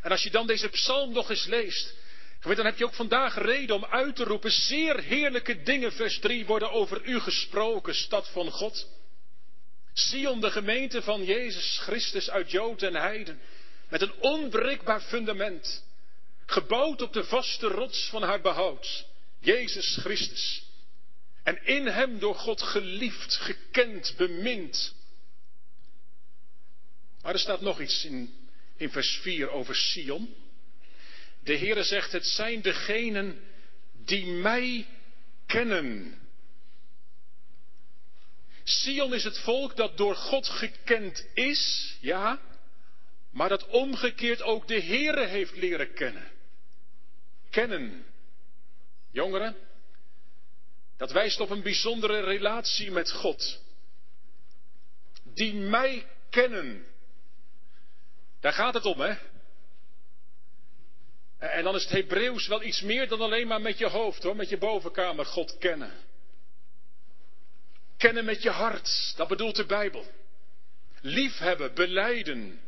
En 0.00 0.10
als 0.10 0.22
je 0.22 0.30
dan 0.30 0.46
deze 0.46 0.68
psalm 0.68 1.12
nog 1.12 1.30
eens 1.30 1.46
leest. 1.46 1.94
Dan 2.40 2.64
heb 2.64 2.76
je 2.76 2.84
ook 2.84 2.94
vandaag 2.94 3.38
reden 3.38 3.76
om 3.76 3.84
uit 3.84 4.16
te 4.16 4.24
roepen. 4.24 4.50
Zeer 4.50 5.00
heerlijke 5.00 5.62
dingen, 5.62 5.92
vers 5.92 6.18
3, 6.18 6.46
worden 6.46 6.70
over 6.70 7.04
u 7.04 7.20
gesproken, 7.20 7.94
stad 7.94 8.28
van 8.28 8.50
God. 8.50 8.88
Sion, 9.92 10.40
de 10.40 10.50
gemeente 10.50 11.02
van 11.02 11.24
Jezus 11.24 11.78
Christus 11.78 12.30
uit 12.30 12.50
Jood 12.50 12.82
en 12.82 12.94
Heiden. 12.94 13.40
Met 13.94 14.02
een 14.02 14.20
onbreekbaar 14.20 15.00
fundament. 15.00 15.84
Gebouwd 16.46 17.02
op 17.02 17.12
de 17.12 17.24
vaste 17.24 17.66
rots 17.66 18.08
van 18.08 18.22
haar 18.22 18.40
behoud. 18.40 19.06
Jezus 19.40 19.96
Christus. 20.00 20.62
En 21.42 21.66
in 21.66 21.86
hem 21.86 22.18
door 22.18 22.34
God 22.34 22.62
geliefd, 22.62 23.34
gekend, 23.34 24.14
bemind. 24.16 24.94
Maar 27.22 27.32
er 27.32 27.38
staat 27.38 27.60
nog 27.60 27.80
iets 27.80 28.04
in, 28.04 28.34
in 28.76 28.90
vers 28.90 29.18
4 29.22 29.50
over 29.50 29.76
Sion. 29.76 30.34
De 31.42 31.58
Heere 31.58 31.82
zegt, 31.82 32.12
het 32.12 32.26
zijn 32.26 32.62
degenen 32.62 33.40
die 33.92 34.26
mij 34.26 34.86
kennen. 35.46 36.18
Sion 38.64 39.14
is 39.14 39.24
het 39.24 39.38
volk 39.38 39.76
dat 39.76 39.96
door 39.96 40.16
God 40.16 40.48
gekend 40.48 41.26
is, 41.34 41.94
ja, 42.00 42.52
maar 43.34 43.48
dat 43.48 43.66
omgekeerd 43.66 44.42
ook 44.42 44.68
de 44.68 44.82
Heere 44.82 45.26
heeft 45.26 45.56
leren 45.56 45.94
kennen. 45.94 46.30
Kennen. 47.50 48.04
Jongeren, 49.10 49.56
dat 50.96 51.12
wijst 51.12 51.40
op 51.40 51.50
een 51.50 51.62
bijzondere 51.62 52.20
relatie 52.20 52.90
met 52.90 53.10
God. 53.12 53.62
Die 55.22 55.54
mij 55.54 56.06
kennen. 56.30 56.86
Daar 58.40 58.52
gaat 58.52 58.74
het 58.74 58.84
om, 58.84 59.00
hè? 59.00 59.14
En 61.38 61.64
dan 61.64 61.74
is 61.74 61.82
het 61.82 61.92
Hebreeuws 61.92 62.46
wel 62.46 62.62
iets 62.62 62.80
meer 62.80 63.08
dan 63.08 63.20
alleen 63.20 63.46
maar 63.46 63.60
met 63.60 63.78
je 63.78 63.88
hoofd, 63.88 64.22
hoor, 64.22 64.36
met 64.36 64.48
je 64.48 64.58
bovenkamer 64.58 65.26
God 65.26 65.58
kennen. 65.58 65.92
Kennen 67.96 68.24
met 68.24 68.42
je 68.42 68.50
hart, 68.50 69.12
dat 69.16 69.28
bedoelt 69.28 69.56
de 69.56 69.66
Bijbel. 69.66 70.06
Liefhebben, 71.00 71.74
beleiden, 71.74 72.60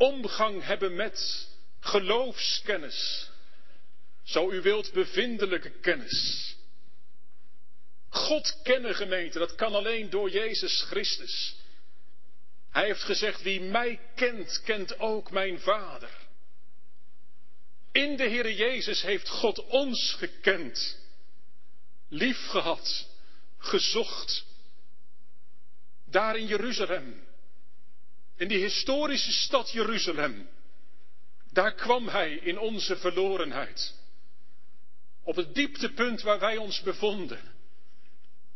omgang 0.00 0.64
hebben 0.64 0.96
met 0.96 1.48
geloofskennis. 1.80 3.28
Zo 4.22 4.50
u 4.50 4.60
wilt 4.60 4.92
bevindelijke 4.92 5.70
kennis. 5.70 6.48
God 8.08 8.60
kennen 8.62 8.94
gemeente, 8.94 9.38
dat 9.38 9.54
kan 9.54 9.74
alleen 9.74 10.10
door 10.10 10.30
Jezus 10.30 10.82
Christus. 10.82 11.56
Hij 12.70 12.84
heeft 12.84 13.02
gezegd, 13.02 13.42
wie 13.42 13.60
mij 13.60 14.00
kent, 14.14 14.62
kent 14.64 14.98
ook 14.98 15.30
mijn 15.30 15.60
Vader. 15.60 16.10
In 17.92 18.16
de 18.16 18.22
Heere 18.22 18.54
Jezus 18.54 19.02
heeft 19.02 19.28
God 19.28 19.64
ons 19.64 20.12
gekend, 20.18 20.98
liefgehad, 22.08 23.08
gezocht. 23.58 24.44
Daar 26.04 26.36
in 26.36 26.46
Jeruzalem, 26.46 27.26
in 28.40 28.48
die 28.48 28.62
historische 28.62 29.32
stad 29.32 29.70
Jeruzalem, 29.70 30.48
daar 31.52 31.74
kwam 31.74 32.08
Hij 32.08 32.34
in 32.34 32.58
onze 32.58 32.96
verlorenheid. 32.96 33.94
Op 35.22 35.36
het 35.36 35.54
dieptepunt 35.54 36.22
waar 36.22 36.38
wij 36.38 36.56
ons 36.56 36.82
bevonden, 36.82 37.40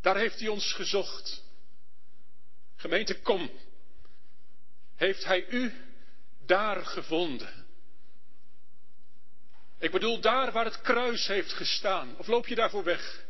daar 0.01 0.17
heeft 0.17 0.39
Hij 0.41 0.49
ons 0.49 0.73
gezocht. 0.73 1.43
Gemeente, 2.77 3.21
kom. 3.21 3.51
Heeft 4.97 5.25
Hij 5.25 5.49
u 5.49 5.73
daar 6.47 6.87
gevonden? 6.87 7.67
Ik 9.79 9.91
bedoel 9.91 10.21
daar 10.21 10.53
waar 10.53 10.65
het 10.65 10.81
kruis 10.81 11.27
heeft 11.27 11.53
gestaan. 11.53 12.17
Of 12.17 12.27
loop 12.27 12.47
je 12.47 12.55
daarvoor 12.55 12.85
weg? 12.85 13.25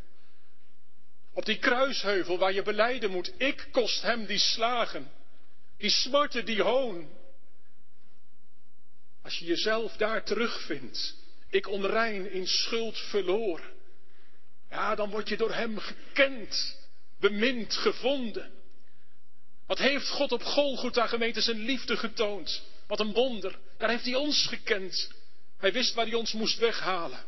Op 1.32 1.44
die 1.44 1.58
kruisheuvel 1.58 2.38
waar 2.38 2.52
je 2.52 2.62
beleiden 2.62 3.11
moet, 3.11 3.32
ik 3.37 3.68
kost 3.70 4.02
hem 4.02 4.26
die 4.26 4.38
slagen, 4.38 5.11
die 5.76 5.90
smarten, 5.90 6.45
die 6.45 6.62
hoon. 6.62 7.09
Als 9.23 9.38
je 9.38 9.45
jezelf 9.45 9.97
daar 9.97 10.25
terugvindt, 10.25 11.16
ik 11.50 11.69
onrein 11.69 12.31
in 12.31 12.47
schuld 12.47 12.99
verloren, 12.99 13.73
ja, 14.71 14.95
dan 14.95 15.11
word 15.11 15.28
je 15.28 15.37
door 15.37 15.54
hem 15.54 15.78
gekend, 15.78 16.78
bemind, 17.21 17.75
gevonden. 17.75 18.52
Wat 19.66 19.78
heeft 19.78 20.09
God 20.09 20.33
op 20.33 20.43
Golgotha 20.43 21.07
gemeente 21.07 21.40
zijn 21.40 21.59
liefde 21.59 21.97
getoond? 21.97 22.62
Wat 22.87 23.00
een 23.00 23.12
wonder. 23.12 23.59
Daar 23.78 23.88
heeft 23.88 24.04
hij 24.04 24.14
ons 24.14 24.47
gekend. 24.47 25.11
Hij 25.59 25.73
wist 25.73 25.95
waar 25.95 26.07
hij 26.07 26.14
ons 26.14 26.33
moest 26.33 26.59
weghalen. 26.59 27.25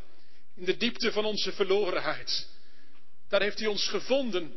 In 0.55 0.65
de 0.65 0.77
diepte 0.77 1.13
van 1.13 1.25
onze 1.25 1.53
verlorenheid. 1.53 2.49
Daar 3.29 3.43
heeft 3.43 3.59
hij 3.59 3.69
ons 3.69 3.89
gevonden. 3.89 4.57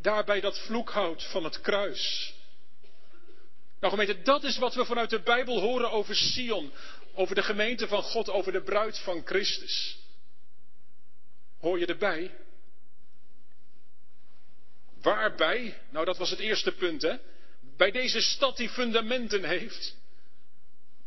Daar 0.00 0.24
bij 0.24 0.40
dat 0.40 0.58
vloekhout 0.58 1.22
van 1.22 1.44
het 1.44 1.60
kruis. 1.60 2.34
Nou 3.80 3.92
gemeente, 3.92 4.22
dat 4.22 4.44
is 4.44 4.58
wat 4.58 4.74
we 4.74 4.84
vanuit 4.84 5.10
de 5.10 5.20
Bijbel 5.20 5.60
horen 5.60 5.90
over 5.90 6.16
Sion. 6.16 6.72
Over 7.14 7.34
de 7.34 7.42
gemeente 7.42 7.88
van 7.88 8.02
God, 8.02 8.30
over 8.30 8.52
de 8.52 8.62
bruid 8.62 8.98
van 8.98 9.22
Christus. 9.24 9.98
Hoor 11.60 11.78
je 11.78 11.86
erbij? 11.86 12.34
Waarbij? 15.02 15.80
Nou, 15.90 16.04
dat 16.04 16.16
was 16.16 16.30
het 16.30 16.38
eerste 16.38 16.72
punt, 16.72 17.02
hè? 17.02 17.16
Bij 17.76 17.90
deze 17.90 18.20
stad 18.20 18.56
die 18.56 18.68
fundamenten 18.68 19.44
heeft. 19.44 19.96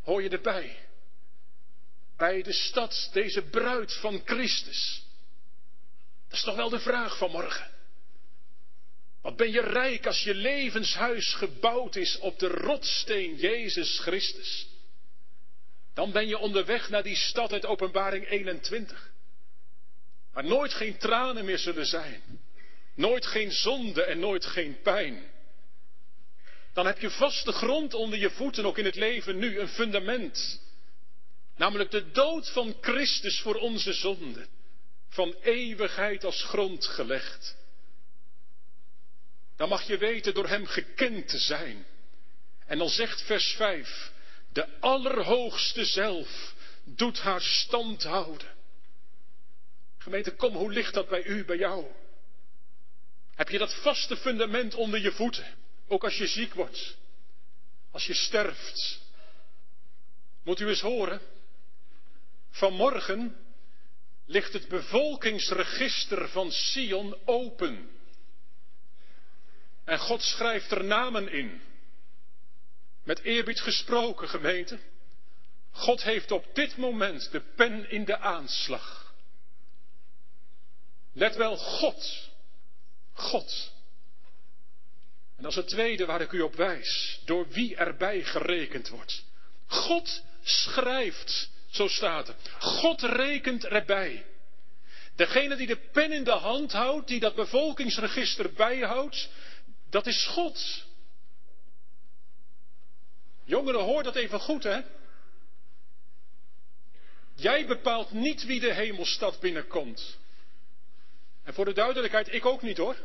Hoor 0.03 0.23
je 0.23 0.29
erbij? 0.29 0.77
Bij 2.17 2.41
de 2.41 2.53
stad, 2.53 3.09
deze 3.13 3.41
bruid 3.41 3.93
van 3.93 4.21
Christus. 4.25 5.03
Dat 6.27 6.37
is 6.37 6.43
toch 6.43 6.55
wel 6.55 6.69
de 6.69 6.79
vraag 6.79 7.17
van 7.17 7.31
morgen. 7.31 7.71
Wat 9.21 9.35
ben 9.35 9.51
je 9.51 9.61
rijk 9.61 10.05
als 10.05 10.23
je 10.23 10.33
levenshuis 10.33 11.33
gebouwd 11.33 11.95
is 11.95 12.17
op 12.19 12.39
de 12.39 12.47
rotsteen 12.47 13.35
Jezus 13.35 13.99
Christus. 13.99 14.67
Dan 15.93 16.11
ben 16.11 16.27
je 16.27 16.37
onderweg 16.37 16.89
naar 16.89 17.03
die 17.03 17.15
stad 17.15 17.51
uit 17.51 17.65
Openbaring 17.65 18.27
21. 18.27 19.11
Waar 20.33 20.45
nooit 20.45 20.73
geen 20.73 20.97
tranen 20.97 21.45
meer 21.45 21.57
zullen 21.57 21.85
zijn. 21.85 22.21
Nooit 22.95 23.25
geen 23.25 23.51
zonde 23.51 24.03
en 24.03 24.19
nooit 24.19 24.45
geen 24.45 24.81
pijn. 24.81 25.31
Dan 26.73 26.85
heb 26.85 26.99
je 26.99 27.09
vaste 27.09 27.51
grond 27.51 27.93
onder 27.93 28.19
je 28.19 28.29
voeten, 28.29 28.65
ook 28.65 28.77
in 28.77 28.85
het 28.85 28.95
leven 28.95 29.37
nu, 29.37 29.59
een 29.59 29.67
fundament. 29.67 30.61
Namelijk 31.55 31.91
de 31.91 32.11
dood 32.11 32.49
van 32.49 32.75
Christus 32.81 33.39
voor 33.39 33.55
onze 33.55 33.93
zonde. 33.93 34.47
Van 35.09 35.35
eeuwigheid 35.41 36.23
als 36.23 36.43
grond 36.43 36.85
gelegd. 36.85 37.59
Dan 39.61 39.69
mag 39.69 39.87
je 39.87 39.97
weten 39.97 40.33
door 40.33 40.47
Hem 40.47 40.65
gekend 40.65 41.27
te 41.27 41.37
zijn. 41.37 41.85
En 42.65 42.77
dan 42.77 42.89
zegt 42.89 43.21
vers 43.21 43.53
5, 43.53 44.11
de 44.53 44.79
Allerhoogste 44.79 45.85
zelf 45.85 46.53
doet 46.83 47.19
haar 47.19 47.41
stand 47.41 48.03
houden. 48.03 48.47
Gemeente, 49.97 50.35
kom, 50.35 50.55
hoe 50.55 50.71
ligt 50.71 50.93
dat 50.93 51.09
bij 51.09 51.23
u, 51.23 51.45
bij 51.45 51.57
jou? 51.57 51.85
Heb 53.35 53.49
je 53.49 53.57
dat 53.57 53.73
vaste 53.73 54.17
fundament 54.17 54.75
onder 54.75 54.99
je 55.01 55.11
voeten? 55.11 55.57
Ook 55.87 56.03
als 56.03 56.17
je 56.17 56.27
ziek 56.27 56.53
wordt, 56.53 56.97
als 57.91 58.05
je 58.05 58.13
sterft. 58.13 58.99
Moet 60.43 60.59
u 60.59 60.67
eens 60.67 60.81
horen, 60.81 61.21
vanmorgen 62.49 63.35
ligt 64.25 64.53
het 64.53 64.67
bevolkingsregister 64.67 66.29
van 66.29 66.51
Sion 66.51 67.15
open. 67.25 67.99
En 69.83 69.99
God 69.99 70.21
schrijft 70.21 70.71
er 70.71 70.83
namen 70.83 71.31
in. 71.31 71.61
Met 73.03 73.19
eerbied 73.19 73.59
gesproken, 73.59 74.29
gemeente. 74.29 74.79
God 75.71 76.03
heeft 76.03 76.31
op 76.31 76.45
dit 76.53 76.77
moment 76.77 77.31
de 77.31 77.41
pen 77.55 77.89
in 77.89 78.05
de 78.05 78.17
aanslag. 78.17 79.13
Let 81.13 81.35
wel, 81.35 81.57
God. 81.57 82.29
God. 83.13 83.71
En 85.37 85.43
dat 85.43 85.51
is 85.51 85.57
het 85.57 85.67
tweede 85.67 86.05
waar 86.05 86.21
ik 86.21 86.31
u 86.31 86.41
op 86.41 86.55
wijs. 86.55 87.21
Door 87.25 87.47
wie 87.47 87.75
erbij 87.75 88.23
gerekend 88.23 88.89
wordt. 88.89 89.23
God 89.67 90.23
schrijft, 90.43 91.49
zo 91.69 91.87
staat 91.87 92.27
er. 92.27 92.35
God 92.59 93.01
rekent 93.01 93.65
erbij. 93.65 94.25
Degene 95.15 95.55
die 95.55 95.67
de 95.67 95.77
pen 95.91 96.11
in 96.11 96.23
de 96.23 96.31
hand 96.31 96.71
houdt, 96.71 97.07
die 97.07 97.19
dat 97.19 97.35
bevolkingsregister 97.35 98.53
bijhoudt, 98.53 99.29
dat 99.91 100.07
is 100.07 100.25
God. 100.25 100.85
Jongeren, 103.43 103.83
hoor 103.83 104.03
dat 104.03 104.15
even 104.15 104.39
goed, 104.39 104.63
hè? 104.63 104.81
Jij 107.35 107.65
bepaalt 107.67 108.11
niet 108.11 108.45
wie 108.45 108.59
de 108.59 108.73
hemelstad 108.73 109.39
binnenkomt. 109.39 110.17
En 111.43 111.53
voor 111.53 111.65
de 111.65 111.73
duidelijkheid, 111.73 112.33
ik 112.33 112.45
ook 112.45 112.61
niet 112.61 112.77
hoor, 112.77 112.97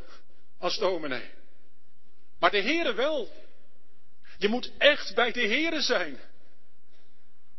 als 0.59 0.79
dominee. 0.79 1.31
Maar 2.38 2.51
de 2.51 2.62
Heere 2.62 2.94
wel. 2.94 3.33
Je 4.38 4.49
moet 4.49 4.72
echt 4.79 5.14
bij 5.14 5.33
de 5.33 5.46
Heere 5.46 5.81
zijn. 5.81 6.18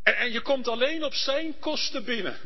En, 0.03 0.17
en 0.17 0.31
je 0.31 0.41
komt 0.41 0.67
alleen 0.67 1.03
op 1.03 1.13
zijn 1.13 1.59
kosten 1.59 2.03
binnen. 2.03 2.37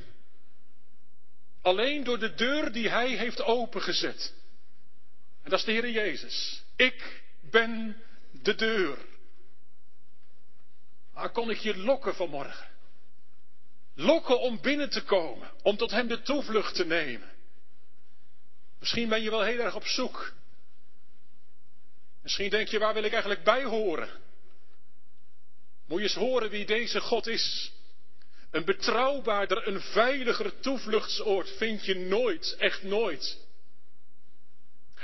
Alleen 1.62 2.04
door 2.04 2.20
de 2.20 2.34
deur 2.34 2.72
die 2.72 2.90
hij 2.90 3.10
heeft 3.10 3.42
opengezet. 3.42 4.34
En 5.44 5.50
dat 5.50 5.60
is 5.60 5.66
de 5.66 5.72
Heere 5.72 5.92
Jezus. 5.92 6.61
Ik 6.76 7.22
ben 7.42 8.02
de 8.32 8.56
deur. 8.56 8.98
Waar 11.14 11.32
kon 11.32 11.50
ik 11.50 11.58
je 11.58 11.78
lokken 11.78 12.16
vanmorgen? 12.16 12.68
Lokken 13.96 14.40
om 14.40 14.62
binnen 14.62 14.90
te 14.90 15.04
komen, 15.04 15.52
om 15.62 15.78
tot 15.78 15.92
hem 15.92 16.08
de 16.08 16.22
toevlucht 16.22 16.76
te 16.76 16.86
nemen. 16.86 17.32
Misschien 18.80 19.10
ben 19.10 19.22
je 19.22 19.30
wel 19.30 19.44
heel 19.44 19.60
erg 19.60 19.76
op 19.76 19.86
zoek. 19.86 20.34
Misschien 22.22 22.50
denk 22.50 22.68
je, 22.68 22.80
waar 22.80 22.94
wil 22.94 23.04
ik 23.04 23.12
eigenlijk 23.12 23.44
bij 23.44 23.64
horen? 23.64 24.10
Moet 25.88 25.98
je 25.98 26.04
eens 26.04 26.16
horen 26.16 26.50
wie 26.50 26.66
deze 26.66 27.00
God 27.00 27.28
is. 27.28 27.72
Een 28.52 28.66
betrouwbaarder, 28.66 29.68
een 29.68 29.82
veiliger 29.82 30.60
toevluchtsoord 30.60 31.50
vind 31.50 31.86
je 31.86 31.96
nooit, 31.96 32.56
echt 32.60 32.84
nooit. 32.84 33.38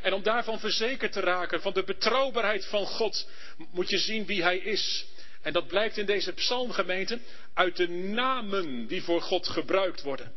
En 0.01 0.13
om 0.13 0.23
daarvan 0.23 0.60
verzekerd 0.60 1.12
te 1.12 1.19
raken, 1.19 1.62
van 1.62 1.73
de 1.73 1.83
betrouwbaarheid 1.83 2.65
van 2.65 2.86
God, 2.86 3.29
moet 3.71 3.89
je 3.89 3.97
zien 3.97 4.25
wie 4.25 4.43
Hij 4.43 4.57
is. 4.57 5.05
En 5.41 5.53
dat 5.53 5.67
blijkt 5.67 5.97
in 5.97 6.05
deze 6.05 6.33
psalmgemeente 6.33 7.19
uit 7.53 7.75
de 7.75 7.88
namen 7.89 8.88
die 8.88 9.03
voor 9.03 9.21
God 9.21 9.47
gebruikt 9.47 10.01
worden. 10.01 10.33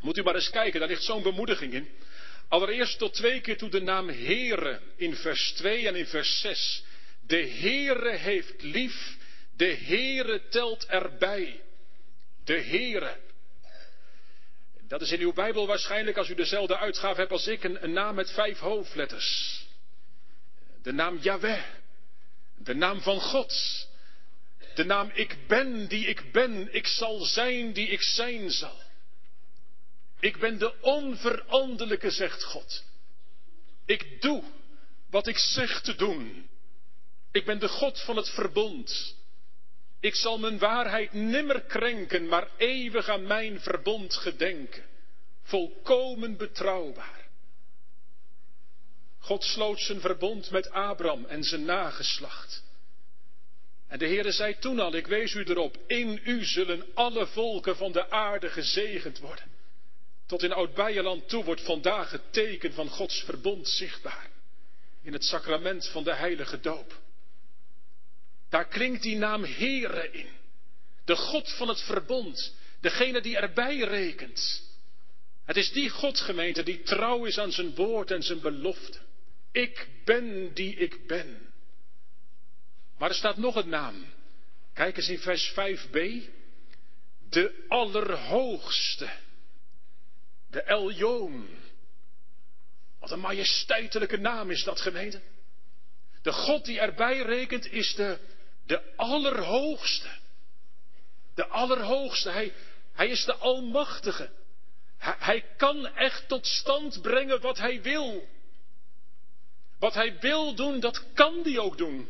Moet 0.00 0.16
u 0.16 0.22
maar 0.22 0.34
eens 0.34 0.50
kijken, 0.50 0.80
daar 0.80 0.88
ligt 0.88 1.02
zo'n 1.02 1.22
bemoediging 1.22 1.72
in. 1.72 1.88
Allereerst 2.48 2.98
tot 2.98 3.14
twee 3.14 3.40
keer 3.40 3.56
toe 3.56 3.68
de 3.68 3.80
naam 3.80 4.08
Heere 4.08 4.80
in 4.96 5.14
vers 5.14 5.52
2 5.52 5.86
en 5.86 5.96
in 5.96 6.06
vers 6.06 6.40
6. 6.40 6.84
De 7.26 7.46
Heere 7.46 8.16
heeft 8.16 8.62
lief, 8.62 9.16
de 9.56 9.74
Heere 9.74 10.48
telt 10.48 10.86
erbij. 10.86 11.60
De 12.44 12.60
Heere. 12.60 13.16
Dat 14.90 15.00
is 15.00 15.12
in 15.12 15.20
uw 15.20 15.32
Bijbel 15.32 15.66
waarschijnlijk, 15.66 16.16
als 16.16 16.28
u 16.28 16.34
dezelfde 16.34 16.76
uitgave 16.76 17.20
hebt 17.20 17.32
als 17.32 17.46
ik, 17.46 17.64
een, 17.64 17.84
een 17.84 17.92
naam 17.92 18.14
met 18.14 18.30
vijf 18.30 18.58
hoofdletters. 18.58 19.60
De 20.82 20.92
naam 20.92 21.18
Yahweh. 21.18 21.64
De 22.56 22.74
naam 22.74 23.00
van 23.00 23.20
God. 23.20 23.54
De 24.74 24.84
naam 24.84 25.10
ik 25.14 25.46
ben 25.46 25.88
die 25.88 26.06
ik 26.06 26.32
ben. 26.32 26.74
Ik 26.74 26.86
zal 26.86 27.24
zijn 27.24 27.72
die 27.72 27.88
ik 27.88 28.02
zijn 28.02 28.50
zal. 28.50 28.80
Ik 30.20 30.38
ben 30.38 30.58
de 30.58 30.80
onveranderlijke, 30.80 32.10
zegt 32.10 32.44
God. 32.44 32.84
Ik 33.86 34.22
doe 34.22 34.42
wat 35.10 35.26
ik 35.26 35.38
zeg 35.38 35.80
te 35.80 35.94
doen. 35.94 36.48
Ik 37.32 37.44
ben 37.44 37.58
de 37.58 37.68
God 37.68 38.00
van 38.00 38.16
het 38.16 38.28
verbond. 38.28 39.16
Ik 40.00 40.14
zal 40.14 40.38
mijn 40.38 40.58
waarheid 40.58 41.12
nimmer 41.12 41.60
krenken, 41.60 42.26
maar 42.26 42.48
eeuwig 42.56 43.08
aan 43.08 43.26
mijn 43.26 43.60
verbond 43.60 44.14
gedenken. 44.14 44.82
Volkomen 45.42 46.36
betrouwbaar. 46.36 47.28
God 49.18 49.44
sloot 49.44 49.80
zijn 49.80 50.00
verbond 50.00 50.50
met 50.50 50.70
Abraham 50.70 51.24
en 51.24 51.44
zijn 51.44 51.64
nageslacht. 51.64 52.64
En 53.88 53.98
de 53.98 54.06
Heere 54.06 54.32
zei 54.32 54.58
toen 54.58 54.80
al, 54.80 54.94
ik 54.94 55.06
wees 55.06 55.34
u 55.34 55.44
erop, 55.44 55.76
in 55.86 56.20
u 56.24 56.44
zullen 56.44 56.86
alle 56.94 57.26
volken 57.26 57.76
van 57.76 57.92
de 57.92 58.10
aarde 58.10 58.48
gezegend 58.48 59.18
worden. 59.18 59.44
Tot 60.26 60.42
in 60.42 60.52
Oud-Beierland 60.52 61.28
toe 61.28 61.44
wordt 61.44 61.60
vandaag 61.60 62.10
het 62.10 62.32
teken 62.32 62.72
van 62.72 62.88
Gods 62.88 63.22
verbond 63.22 63.68
zichtbaar. 63.68 64.30
In 65.02 65.12
het 65.12 65.24
sacrament 65.24 65.88
van 65.88 66.04
de 66.04 66.14
heilige 66.14 66.60
doop. 66.60 66.99
Daar 68.50 68.68
klinkt 68.68 69.02
die 69.02 69.16
naam 69.16 69.44
Heere 69.44 70.10
in. 70.10 70.28
De 71.04 71.16
God 71.16 71.52
van 71.52 71.68
het 71.68 71.80
verbond. 71.80 72.54
Degene 72.80 73.20
die 73.20 73.36
erbij 73.36 73.78
rekent. 73.78 74.62
Het 75.44 75.56
is 75.56 75.72
die 75.72 75.90
Godgemeente 75.90 76.62
die 76.62 76.82
trouw 76.82 77.24
is 77.24 77.38
aan 77.38 77.52
zijn 77.52 77.74
woord 77.74 78.10
en 78.10 78.22
zijn 78.22 78.40
belofte. 78.40 78.98
Ik 79.52 79.88
ben 80.04 80.54
die 80.54 80.74
ik 80.74 81.06
ben. 81.06 81.52
Maar 82.98 83.08
er 83.08 83.14
staat 83.14 83.36
nog 83.36 83.56
een 83.56 83.68
naam. 83.68 84.04
Kijk 84.74 84.96
eens 84.96 85.08
in 85.08 85.18
vers 85.18 85.50
5b. 85.50 85.98
De 87.28 87.64
Allerhoogste. 87.68 89.10
De 90.50 90.62
Eljoon. 90.62 91.48
Wat 92.98 93.10
een 93.10 93.20
majesteitelijke 93.20 94.16
naam 94.16 94.50
is 94.50 94.64
dat 94.64 94.80
gemeente. 94.80 95.20
De 96.22 96.32
God 96.32 96.64
die 96.64 96.80
erbij 96.80 97.18
rekent 97.18 97.72
is 97.72 97.94
de, 97.94 98.18
de 98.70 98.82
Allerhoogste. 98.96 100.08
De 101.34 101.46
Allerhoogste. 101.46 102.30
Hij, 102.30 102.52
hij 102.92 103.08
is 103.08 103.24
de 103.24 103.34
Almachtige. 103.34 104.30
Hij, 104.98 105.14
hij 105.18 105.44
kan 105.56 105.86
echt 105.86 106.28
tot 106.28 106.46
stand 106.46 107.02
brengen 107.02 107.40
wat 107.40 107.58
hij 107.58 107.82
wil. 107.82 108.28
Wat 109.78 109.94
hij 109.94 110.18
wil 110.18 110.54
doen, 110.54 110.80
dat 110.80 111.12
kan 111.14 111.40
hij 111.42 111.58
ook 111.58 111.78
doen. 111.78 112.08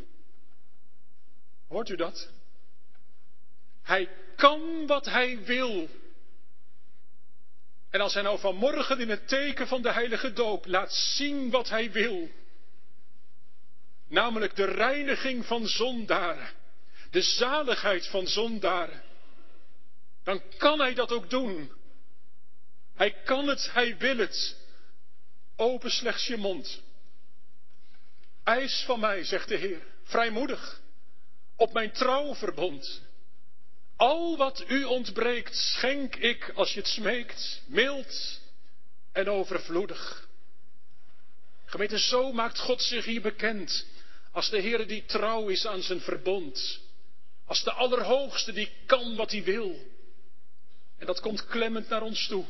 Hoort 1.68 1.88
u 1.88 1.96
dat? 1.96 2.28
Hij 3.82 4.08
kan 4.36 4.86
wat 4.86 5.04
hij 5.04 5.44
wil. 5.44 5.88
En 7.90 8.00
als 8.00 8.14
hij 8.14 8.22
nou 8.22 8.38
vanmorgen 8.38 9.00
in 9.00 9.08
het 9.08 9.28
teken 9.28 9.66
van 9.66 9.82
de 9.82 9.92
heilige 9.92 10.32
doop 10.32 10.66
laat 10.66 10.92
zien 10.92 11.50
wat 11.50 11.68
hij 11.68 11.92
wil, 11.92 12.30
namelijk 14.10 14.56
de 14.56 14.64
reiniging 14.64 15.46
van 15.46 15.66
zondaren, 15.66 16.50
de 17.10 17.22
zaligheid 17.22 18.06
van 18.06 18.26
zondaren, 18.26 19.02
dan 20.24 20.42
kan 20.58 20.80
hij 20.80 20.94
dat 20.94 21.12
ook 21.12 21.30
doen. 21.30 21.72
Hij 22.94 23.12
kan 23.24 23.48
het, 23.48 23.72
hij 23.72 23.96
wil 23.96 24.16
het. 24.16 24.56
Open 25.56 25.90
slechts 25.90 26.26
je 26.26 26.36
mond. 26.36 26.82
Eis 28.44 28.82
van 28.86 29.00
mij, 29.00 29.24
zegt 29.24 29.48
de 29.48 29.56
Heer, 29.56 29.82
vrijmoedig, 30.02 30.80
op 31.56 31.72
mijn 31.72 31.92
trouwverbond. 31.92 33.02
Al 33.96 34.36
wat 34.36 34.64
u 34.68 34.84
ontbreekt, 34.84 35.56
schenk 35.56 36.16
ik 36.16 36.52
als 36.54 36.72
je 36.72 36.80
het 36.80 36.88
smeekt, 36.88 37.62
mild 37.66 38.40
en 39.12 39.28
overvloedig. 39.28 40.28
Gemeente, 41.64 41.98
zo 41.98 42.32
maakt 42.32 42.58
God 42.58 42.82
zich 42.82 43.04
hier 43.04 43.20
bekend. 43.20 43.86
Als 44.30 44.50
de 44.50 44.60
Heer 44.60 44.86
die 44.86 45.04
trouw 45.04 45.48
is 45.48 45.66
aan 45.66 45.82
zijn 45.82 46.00
verbond. 46.00 46.80
Als 47.44 47.64
de 47.64 47.72
Allerhoogste 47.72 48.52
die 48.52 48.72
kan 48.86 49.16
wat 49.16 49.30
hij 49.30 49.42
wil. 49.42 49.88
En 50.98 51.06
dat 51.06 51.20
komt 51.20 51.46
klemmend 51.46 51.88
naar 51.88 52.02
ons 52.02 52.26
toe. 52.26 52.44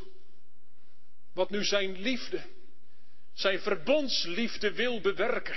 Wat 1.33 1.51
nu 1.51 1.65
zijn 1.65 2.01
liefde, 2.01 2.43
zijn 3.33 3.61
verbondsliefde 3.61 4.73
wil 4.73 5.01
bewerken. 5.01 5.57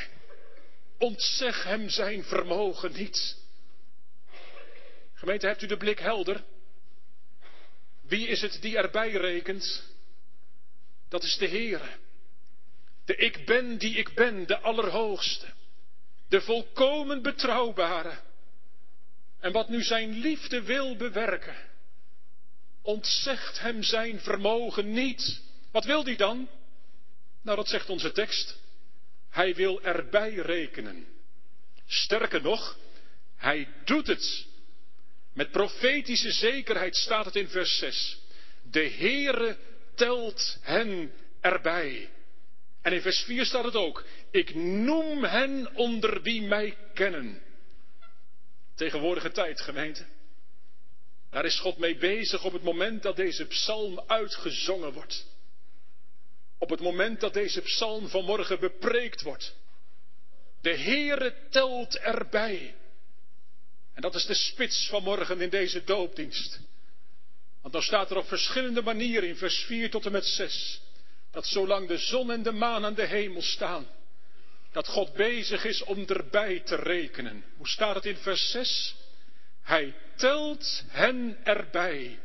Ontzeg 0.97 1.63
hem 1.63 1.89
zijn 1.89 2.23
vermogen 2.23 2.91
niet. 2.91 3.37
Gemeente, 5.13 5.47
hebt 5.47 5.61
u 5.61 5.67
de 5.67 5.77
blik 5.77 5.99
helder? 5.99 6.43
Wie 8.01 8.27
is 8.27 8.41
het 8.41 8.61
die 8.61 8.77
erbij 8.77 9.11
rekent? 9.11 9.83
Dat 11.09 11.23
is 11.23 11.37
de 11.37 11.47
Heere. 11.47 11.89
De 13.05 13.15
ik 13.15 13.45
ben 13.45 13.77
die 13.77 13.95
ik 13.95 14.13
ben, 14.13 14.47
de 14.47 14.59
Allerhoogste. 14.59 15.53
De 16.33 16.41
volkomen 16.41 17.21
betrouwbare. 17.21 18.19
En 19.39 19.51
wat 19.51 19.69
nu 19.69 19.83
zijn 19.83 20.19
liefde 20.19 20.61
wil 20.61 20.95
bewerken, 20.95 21.55
ontzegt 22.81 23.59
hem 23.59 23.83
zijn 23.83 24.19
vermogen 24.19 24.91
niet. 24.91 25.41
Wat 25.71 25.85
wil 25.85 26.03
die 26.03 26.17
dan? 26.17 26.49
Nou, 27.41 27.57
dat 27.57 27.67
zegt 27.67 27.89
onze 27.89 28.11
tekst. 28.11 28.59
Hij 29.29 29.55
wil 29.55 29.81
erbij 29.81 30.33
rekenen. 30.33 31.05
Sterker 31.85 32.41
nog, 32.41 32.77
hij 33.35 33.67
doet 33.85 34.07
het. 34.07 34.45
Met 35.33 35.51
profetische 35.51 36.31
zekerheid 36.31 36.95
staat 36.95 37.25
het 37.25 37.35
in 37.35 37.47
vers 37.47 37.77
6. 37.77 38.19
De 38.61 38.89
Heere 38.89 39.57
telt 39.95 40.57
hen 40.61 41.13
erbij. 41.41 42.09
En 42.83 42.93
in 42.93 43.01
vers 43.01 43.19
4 43.21 43.45
staat 43.45 43.63
het 43.63 43.75
ook. 43.75 44.05
Ik 44.31 44.55
noem 44.55 45.23
hen 45.23 45.75
onder 45.75 46.21
wie 46.21 46.41
mij 46.41 46.77
kennen. 46.93 47.41
Tegenwoordige 48.75 49.31
tijd, 49.31 49.61
gemeente. 49.61 50.05
Daar 51.29 51.45
is 51.45 51.59
God 51.59 51.77
mee 51.77 51.97
bezig 51.97 52.43
op 52.45 52.53
het 52.53 52.63
moment 52.63 53.03
dat 53.03 53.15
deze 53.15 53.45
psalm 53.45 54.03
uitgezongen 54.07 54.93
wordt. 54.93 55.25
Op 56.57 56.69
het 56.69 56.79
moment 56.79 57.19
dat 57.19 57.33
deze 57.33 57.61
psalm 57.61 58.07
vanmorgen 58.07 58.59
bepreekt 58.59 59.21
wordt. 59.21 59.55
De 60.61 60.77
Heere 60.77 61.35
telt 61.49 61.97
erbij. 61.97 62.75
En 63.93 64.01
dat 64.01 64.15
is 64.15 64.25
de 64.25 64.35
spits 64.35 64.87
van 64.87 65.03
morgen 65.03 65.41
in 65.41 65.49
deze 65.49 65.83
doopdienst. 65.83 66.59
Want 67.61 67.73
dan 67.73 67.83
staat 67.83 68.11
er 68.11 68.17
op 68.17 68.27
verschillende 68.27 68.81
manieren 68.81 69.29
in 69.29 69.35
vers 69.35 69.63
4 69.63 69.89
tot 69.89 70.05
en 70.05 70.11
met 70.11 70.25
6. 70.25 70.81
Dat 71.33 71.45
zolang 71.45 71.87
de 71.87 71.97
zon 71.97 72.31
en 72.31 72.43
de 72.43 72.51
maan 72.51 72.85
aan 72.85 72.93
de 72.93 73.05
hemel 73.05 73.41
staan. 73.41 73.87
Dat 74.71 74.87
God 74.87 75.13
bezig 75.13 75.65
is 75.65 75.83
om 75.83 76.05
erbij 76.07 76.59
te 76.59 76.75
rekenen. 76.75 77.45
Hoe 77.57 77.67
staat 77.67 77.95
het 77.95 78.05
in 78.05 78.17
vers 78.17 78.51
6? 78.51 78.95
Hij 79.61 79.95
telt 80.15 80.83
hen 80.87 81.37
erbij 81.43 82.19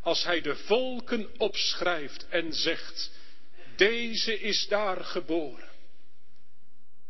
als 0.00 0.24
hij 0.24 0.40
de 0.40 0.56
volken 0.56 1.28
opschrijft 1.38 2.28
en 2.28 2.52
zegt, 2.52 3.10
deze 3.76 4.40
is 4.40 4.68
daar 4.68 5.04
geboren. 5.04 5.68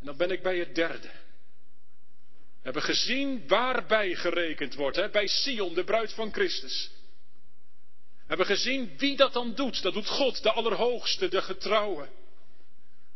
En 0.01 0.07
dan 0.07 0.17
ben 0.17 0.31
ik 0.31 0.43
bij 0.43 0.59
het 0.59 0.75
derde. 0.75 1.11
We 2.61 2.67
hebben 2.67 2.83
gezien 2.83 3.49
waarbij 3.49 4.15
gerekend 4.15 4.75
wordt, 4.75 4.97
hè? 4.97 5.11
bij 5.11 5.27
Sion, 5.27 5.75
de 5.75 5.85
bruid 5.85 6.13
van 6.13 6.33
Christus. 6.33 6.91
Hebben 8.31 8.47
gezien 8.47 8.97
wie 8.97 9.17
dat 9.17 9.33
dan 9.33 9.55
doet. 9.55 9.83
Dat 9.83 9.93
doet 9.93 10.09
God, 10.09 10.43
de 10.43 10.53
Allerhoogste, 10.53 11.29
de 11.29 11.43
getrouwe. 11.43 12.09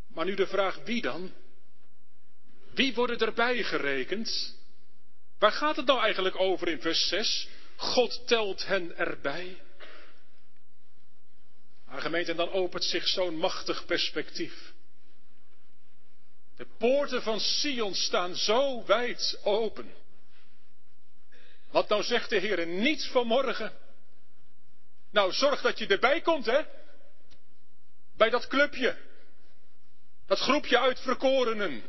Maar 0.07 0.24
nu 0.24 0.35
de 0.35 0.46
vraag 0.46 0.79
wie 0.85 1.03
dan? 1.03 1.33
Wie 2.70 2.94
worden 2.94 3.18
erbij 3.18 3.62
gerekend? 3.62 4.57
Waar 5.38 5.53
gaat 5.53 5.77
het 5.77 5.87
nou 5.87 6.00
eigenlijk 6.00 6.40
over 6.40 6.68
in 6.68 6.81
vers 6.81 7.09
6? 7.09 7.48
God 7.77 8.27
telt 8.27 8.66
hen 8.66 8.96
erbij. 8.96 9.62
Maar 11.87 12.00
gemeente, 12.00 12.31
en 12.31 12.37
dan 12.37 12.53
opent 12.53 12.85
zich 12.85 13.09
zo'n 13.09 13.37
machtig 13.37 13.87
perspectief. 13.87 14.72
De 16.57 16.66
poorten 16.79 17.22
van 17.22 17.40
Sion 17.40 17.94
staan 17.94 18.37
zo 18.37 18.85
wijd 18.85 19.40
open. 19.42 19.94
Wat 21.70 21.88
nou 21.88 22.03
zegt 22.03 22.31
de 22.31 22.38
Heer 22.38 22.66
niet 22.66 23.05
vanmorgen? 23.05 23.83
Nou, 25.14 25.33
zorg 25.33 25.61
dat 25.61 25.79
je 25.79 25.87
erbij 25.87 26.20
komt, 26.20 26.46
hè? 26.46 26.61
Bij 28.16 28.31
dat 28.31 28.46
clubje. 28.46 28.96
Dat 30.27 30.38
groepje 30.38 30.79
uitverkorenen. 30.79 31.83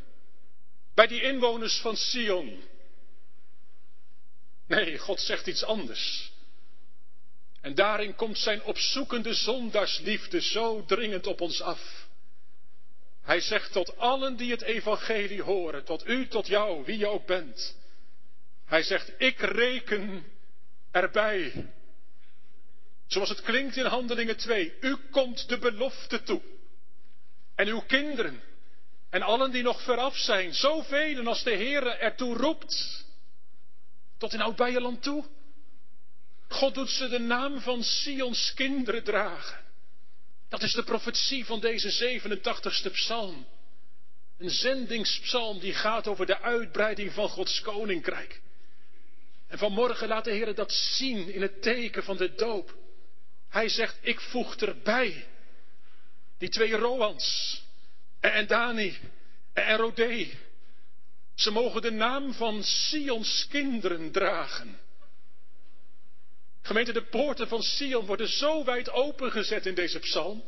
Bij 0.94 1.08
die 1.08 1.22
inwoners 1.22 1.80
van 1.80 1.98
Sion. 1.98 2.64
Nee, 4.68 4.98
God 4.98 5.20
zegt 5.20 5.48
iets 5.48 5.64
anders. 5.64 6.32
En 7.62 7.76
daarin 7.76 8.16
komt 8.16 8.38
zijn 8.38 8.64
opzoekende 8.64 9.34
zondaarsliefde 9.34 10.42
zo 10.42 10.86
dringend 10.86 11.28
op 11.28 11.42
ons 11.42 11.62
af. 11.62 12.08
Hij 13.22 13.42
zegt 13.42 13.72
tot 13.72 13.98
allen 13.98 14.36
die 14.36 14.52
het 14.52 14.62
evangelie 14.62 15.42
horen, 15.42 15.84
tot 15.84 16.08
u, 16.08 16.28
tot 16.28 16.48
jou, 16.48 16.86
wie 16.86 16.98
je 16.98 17.08
ook 17.08 17.26
bent. 17.26 17.78
Hij 18.66 18.84
zegt, 18.84 19.12
ik 19.18 19.40
reken 19.40 20.26
erbij. 20.92 21.74
Zoals 23.08 23.30
het 23.30 23.42
klinkt 23.42 23.76
in 23.76 23.86
Handelingen 23.86 24.38
2, 24.38 24.74
u 24.80 24.96
komt 25.12 25.50
de 25.50 25.58
belofte 25.58 26.24
toe. 26.24 26.42
En 27.56 27.68
uw 27.68 27.82
kinderen 27.82 28.42
en 29.10 29.22
allen 29.22 29.52
die 29.52 29.64
nog 29.64 29.82
veraf 29.82 30.18
zijn, 30.18 30.54
zoveel 30.54 31.28
als 31.28 31.44
de 31.44 31.56
Heere 31.56 31.90
ertoe 31.90 32.36
roept. 32.36 33.06
Tot 34.18 34.34
in 34.34 34.42
oud 34.42 35.02
toe. 35.02 35.26
God 36.48 36.74
doet 36.74 36.90
ze 36.90 37.08
de 37.08 37.20
naam 37.20 37.60
van 37.60 37.84
Sions 37.84 38.54
kinderen 38.54 39.04
dragen. 39.04 39.64
Dat 40.50 40.62
is 40.62 40.74
de 40.74 40.84
profetie 40.84 41.46
van 41.46 41.60
deze 41.60 42.20
87ste 42.20 42.92
psalm. 42.92 43.48
Een 44.38 44.50
zendingspsalm 44.50 45.60
die 45.60 45.74
gaat 45.74 46.08
over 46.08 46.26
de 46.26 46.42
uitbreiding 46.42 47.14
van 47.14 47.30
Gods 47.30 47.62
koninkrijk. 47.62 48.42
En 49.48 49.58
vanmorgen 49.58 50.08
laat 50.08 50.24
de 50.24 50.32
Heer 50.32 50.56
dat 50.56 50.72
zien 50.72 51.34
in 51.34 51.42
het 51.42 51.62
teken 51.62 52.04
van 52.04 52.18
de 52.18 52.36
doop. 52.36 52.76
Hij 53.56 53.70
zegt, 53.70 53.98
ik 54.02 54.20
voeg 54.20 54.56
erbij 54.56 55.28
die 56.38 56.50
twee 56.50 56.72
Roans 56.72 57.62
en 58.20 58.48
Dani 58.48 58.98
en 59.54 59.78
Rodé. 59.78 60.30
Ze 61.36 61.52
mogen 61.52 61.82
de 61.82 61.92
naam 61.92 62.34
van 62.34 62.64
Sions 62.64 63.48
kinderen 63.48 64.12
dragen. 64.12 64.80
Gemeente, 66.62 66.94
de 66.94 67.04
poorten 67.04 67.48
van 67.48 67.62
Sion 67.62 68.06
worden 68.06 68.28
zo 68.28 68.64
wijd 68.64 68.90
opengezet 68.90 69.66
in 69.66 69.76
deze 69.76 70.00
psalm. 70.00 70.44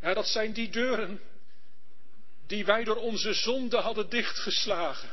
Ja, 0.00 0.14
dat 0.14 0.28
zijn 0.28 0.52
die 0.52 0.68
deuren 0.68 1.20
die 2.46 2.64
wij 2.64 2.84
door 2.84 2.96
onze 2.96 3.32
zonde 3.32 3.76
hadden 3.76 4.08
dichtgeslagen. 4.08 5.10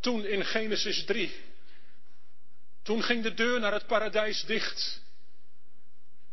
Toen 0.00 0.26
in 0.26 0.44
Genesis 0.44 1.04
3. 1.04 1.44
Toen 2.86 3.02
ging 3.02 3.22
de 3.22 3.34
deur 3.34 3.60
naar 3.60 3.72
het 3.72 3.86
paradijs 3.86 4.44
dicht. 4.44 5.02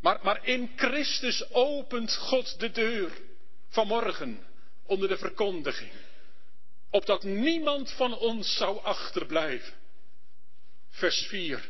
Maar, 0.02 0.20
maar 0.24 0.48
in 0.48 0.72
Christus 0.76 1.52
opent 1.52 2.16
God 2.16 2.60
de 2.60 2.72
deur 2.72 3.12
vanmorgen 3.70 4.46
onder 4.86 5.08
de 5.08 5.18
verkondiging. 5.18 5.92
Opdat 6.89 7.24
niemand 7.24 7.92
van 7.92 8.18
ons 8.18 8.56
zou 8.56 8.84
achterblijven. 8.84 9.74
Vers 10.89 11.26
4. 11.28 11.70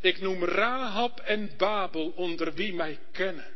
Ik 0.00 0.20
noem 0.20 0.44
Rahab 0.44 1.20
en 1.20 1.56
Babel 1.56 2.10
onder 2.10 2.54
wie 2.54 2.74
mij 2.74 2.98
kennen. 3.12 3.52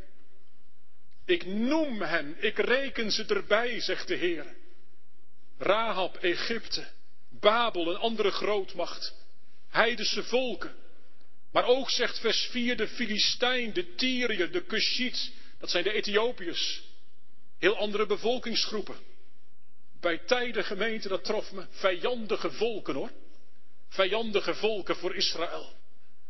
Ik 1.25 1.47
noem 1.47 2.03
hen, 2.03 2.37
ik 2.39 2.59
reken 2.59 3.11
ze 3.11 3.25
erbij, 3.25 3.81
zegt 3.81 4.09
de 4.09 4.15
Heer. 4.15 4.57
Rahab, 5.59 6.17
Egypte, 6.17 6.87
Babel, 7.31 7.89
een 7.89 8.01
andere 8.01 8.31
grootmacht, 8.31 9.24
heidense 9.75 10.23
volken. 10.23 10.75
Maar 11.53 11.65
ook, 11.65 11.91
zegt 11.91 12.19
vers 12.19 12.49
4, 12.51 12.77
de 12.77 12.89
Filistijn, 12.89 13.73
de 13.73 13.95
Tyriër, 13.95 14.53
de 14.53 14.67
Cushiet, 14.67 15.33
dat 15.59 15.71
zijn 15.71 15.85
de 15.85 15.93
Ethiopiërs. 15.93 16.83
Heel 17.59 17.77
andere 17.77 18.07
bevolkingsgroepen. 18.07 18.97
Bij 20.01 20.19
tijden 20.19 20.65
gemeente, 20.65 21.09
dat 21.09 21.25
trof 21.25 21.53
me, 21.53 21.67
vijandige 21.71 22.51
volken 22.51 22.95
hoor 22.95 23.11
vijandige 23.95 24.55
volken 24.55 24.97
voor 24.97 25.15
Israël. 25.15 25.73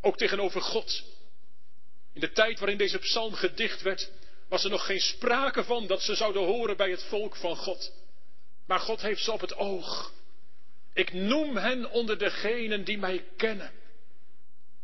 Ook 0.00 0.16
tegenover 0.16 0.60
God. 0.60 1.02
In 2.12 2.20
de 2.20 2.32
tijd 2.32 2.58
waarin 2.58 2.78
deze 2.78 2.98
psalm 2.98 3.34
gedicht 3.34 3.82
werd, 3.82 4.10
was 4.48 4.64
er 4.64 4.70
nog 4.70 4.86
geen 4.86 5.00
sprake 5.00 5.64
van 5.64 5.86
dat 5.86 6.02
ze 6.02 6.14
zouden 6.14 6.42
horen 6.42 6.76
bij 6.76 6.90
het 6.90 7.02
volk 7.02 7.36
van 7.36 7.56
God. 7.56 7.92
Maar 8.66 8.80
God 8.80 9.00
heeft 9.00 9.22
ze 9.22 9.32
op 9.32 9.40
het 9.40 9.56
oog. 9.56 10.12
Ik 10.94 11.12
noem 11.12 11.56
hen 11.56 11.90
onder 11.90 12.18
degenen 12.18 12.84
die 12.84 12.98
mij 12.98 13.24
kennen. 13.36 13.72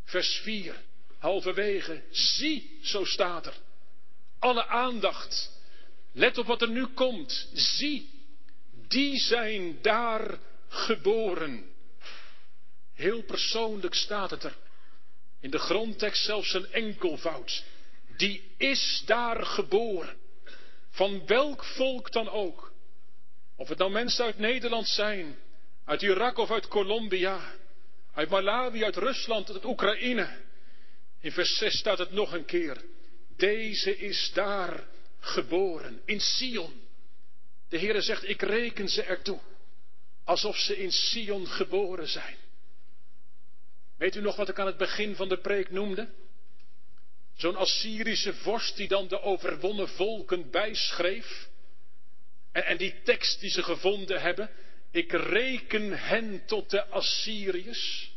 Vers 0.05 0.40
4, 0.42 0.75
halverwege. 1.18 2.03
Zie, 2.11 2.79
zo 2.83 3.05
staat 3.05 3.46
er. 3.46 3.55
Alle 4.38 4.66
aandacht. 4.66 5.59
Let 6.12 6.38
op 6.38 6.46
wat 6.46 6.62
er 6.62 6.70
nu 6.70 6.87
komt. 6.87 7.49
Zie, 7.53 8.11
die 8.88 9.18
zijn 9.18 9.83
daar 9.83 10.38
geboren. 10.68 11.70
Heel 12.94 13.23
persoonlijk 13.23 13.94
staat 13.94 14.31
het 14.31 14.44
er. 14.44 14.57
In 15.40 15.51
de 15.51 15.59
grondtekst 15.59 16.25
zelfs 16.25 16.55
een 16.55 16.73
enkelvoud. 16.73 17.64
Die 18.16 18.55
is 18.57 19.03
daar 19.07 19.46
geboren. 19.46 20.16
Van 20.90 21.27
welk 21.27 21.64
volk 21.64 22.12
dan 22.12 22.29
ook. 22.29 22.73
Of 23.57 23.68
het 23.68 23.79
nou 23.79 23.90
mensen 23.90 24.25
uit 24.25 24.38
Nederland 24.38 24.88
zijn, 24.88 25.37
uit 25.90 26.03
Irak 26.03 26.38
of 26.38 26.50
uit 26.50 26.68
Colombia, 26.68 27.55
uit 28.14 28.29
Malawi, 28.29 28.85
uit 28.85 28.96
Rusland, 28.96 29.50
uit 29.50 29.64
Oekraïne. 29.64 30.29
In 31.20 31.33
vers 31.33 31.57
6 31.57 31.79
staat 31.79 31.98
het 31.98 32.12
nog 32.12 32.33
een 32.33 32.44
keer. 32.44 32.85
Deze 33.37 33.98
is 33.98 34.31
daar 34.35 34.85
geboren, 35.20 36.00
in 36.05 36.20
Sion. 36.20 36.83
De 37.68 37.79
Heere 37.79 38.00
zegt, 38.00 38.29
ik 38.29 38.42
reken 38.42 38.88
ze 38.88 39.03
ertoe, 39.03 39.38
alsof 40.24 40.57
ze 40.57 40.79
in 40.79 40.92
Sion 40.92 41.46
geboren 41.46 42.09
zijn. 42.09 42.37
Weet 43.96 44.16
u 44.16 44.20
nog 44.20 44.37
wat 44.37 44.48
ik 44.48 44.59
aan 44.59 44.66
het 44.66 44.76
begin 44.76 45.16
van 45.16 45.29
de 45.29 45.38
preek 45.38 45.70
noemde? 45.70 46.09
Zo'n 47.37 47.57
Assyrische 47.57 48.35
vorst 48.35 48.76
die 48.76 48.88
dan 48.88 49.09
de 49.09 49.20
overwonnen 49.20 49.88
volken 49.88 50.50
bijschreef. 50.50 51.48
En, 52.53 52.64
en 52.64 52.76
die 52.76 53.03
tekst 53.03 53.40
die 53.40 53.50
ze 53.50 53.62
gevonden 53.62 54.20
hebben. 54.20 54.50
Ik 54.90 55.12
reken 55.12 55.98
hen 55.98 56.46
tot 56.46 56.70
de 56.70 56.87
Assyriërs. 56.87 58.12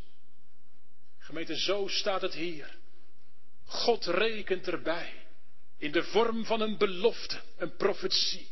Gemeente, 1.17 1.59
zo 1.59 1.87
staat 1.87 2.21
het 2.21 2.33
hier. 2.33 2.75
God 3.65 4.05
rekent 4.05 4.67
erbij. 4.67 5.13
In 5.77 5.91
de 5.91 6.03
vorm 6.03 6.45
van 6.45 6.61
een 6.61 6.77
belofte, 6.77 7.41
een 7.57 7.75
profetie. 7.75 8.47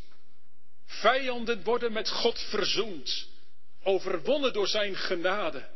Vijanden 0.86 1.64
worden 1.64 1.92
met 1.92 2.10
God 2.10 2.40
verzoend. 2.40 3.30
Overwonnen 3.84 4.54
door 4.54 4.68
zijn 4.68 4.96
genade 4.96 5.70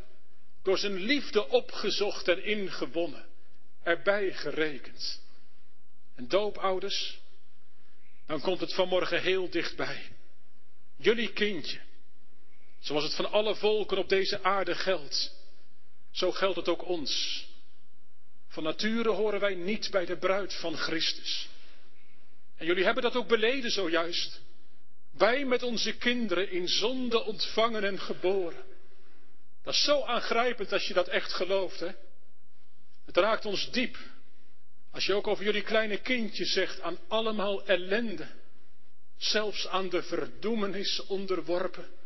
door 0.65 0.77
zijn 0.77 0.95
liefde 0.95 1.47
opgezocht 1.47 2.27
en 2.27 2.43
ingewonnen, 2.43 3.25
erbij 3.84 4.34
gerekend. 4.34 5.21
En 6.15 6.27
doopouders, 6.27 7.19
dan 8.25 8.41
komt 8.41 8.60
het 8.60 8.73
vanmorgen 8.73 9.21
heel 9.21 9.49
dichtbij. 9.49 10.12
Jullie 10.95 11.34
kindje, 11.34 11.79
zoals 12.85 13.03
het 13.03 13.15
van 13.15 13.31
alle 13.31 13.55
volken 13.55 13.97
op 13.97 14.09
deze 14.09 14.43
aarde 14.43 14.75
geldt, 14.75 15.33
zo 16.11 16.31
geldt 16.31 16.55
het 16.55 16.67
ook 16.67 16.87
ons. 16.87 17.45
Van 18.47 18.63
nature 18.63 19.09
horen 19.09 19.39
wij 19.39 19.55
niet 19.55 19.91
bij 19.91 20.05
de 20.05 20.17
bruid 20.17 20.53
van 20.53 20.77
Christus. 20.77 21.47
En 22.57 22.65
jullie 22.65 22.83
hebben 22.83 23.03
dat 23.03 23.15
ook 23.15 23.27
beleden 23.27 23.71
zojuist. 23.71 24.41
Wij 25.11 25.45
met 25.45 25.63
onze 25.63 25.97
kinderen 25.97 26.51
in 26.51 26.67
zonde 26.67 27.23
ontvangen 27.23 27.83
en 27.83 27.99
geboren. 27.99 28.63
Dat 29.63 29.73
is 29.73 29.83
zo 29.83 30.03
aangrijpend 30.03 30.73
als 30.73 30.87
je 30.87 30.93
dat 30.93 31.07
echt 31.07 31.33
gelooft. 31.33 31.79
Hè? 31.79 31.91
Het 33.05 33.17
raakt 33.17 33.45
ons 33.45 33.71
diep. 33.71 33.97
Als 34.91 35.05
je 35.05 35.13
ook 35.13 35.27
over 35.27 35.43
jullie 35.43 35.63
kleine 35.63 36.01
kindje 36.01 36.45
zegt 36.45 36.81
aan 36.81 36.97
allemaal 37.07 37.65
ellende. 37.65 38.27
Zelfs 39.17 39.67
aan 39.67 39.89
de 39.89 40.03
verdoemenis 40.03 41.05
onderworpen. 41.05 42.03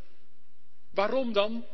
Waarom 0.91 1.34
dan? 1.34 1.65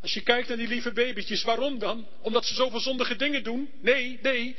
Als 0.00 0.14
je 0.14 0.22
kijkt 0.22 0.48
naar 0.48 0.56
die 0.56 0.68
lieve 0.68 0.92
babytjes, 0.92 1.42
waarom 1.42 1.78
dan? 1.78 2.06
Omdat 2.20 2.44
ze 2.44 2.54
zoveel 2.54 2.80
zondige 2.80 3.16
dingen 3.16 3.42
doen? 3.42 3.70
Nee, 3.80 4.18
nee. 4.22 4.56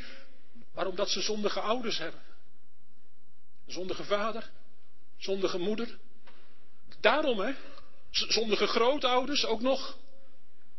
Maar 0.74 0.88
omdat 0.88 1.10
ze 1.10 1.22
zondige 1.22 1.60
ouders 1.60 1.98
hebben. 1.98 2.22
Zondige 3.68 4.04
vader, 4.04 4.50
zondige 5.18 5.58
moeder. 5.58 5.98
Daarom 7.00 7.40
hè. 7.40 7.54
Zondige 8.12 8.68
grootouders 8.68 9.46
ook 9.46 9.62
nog. 9.62 9.98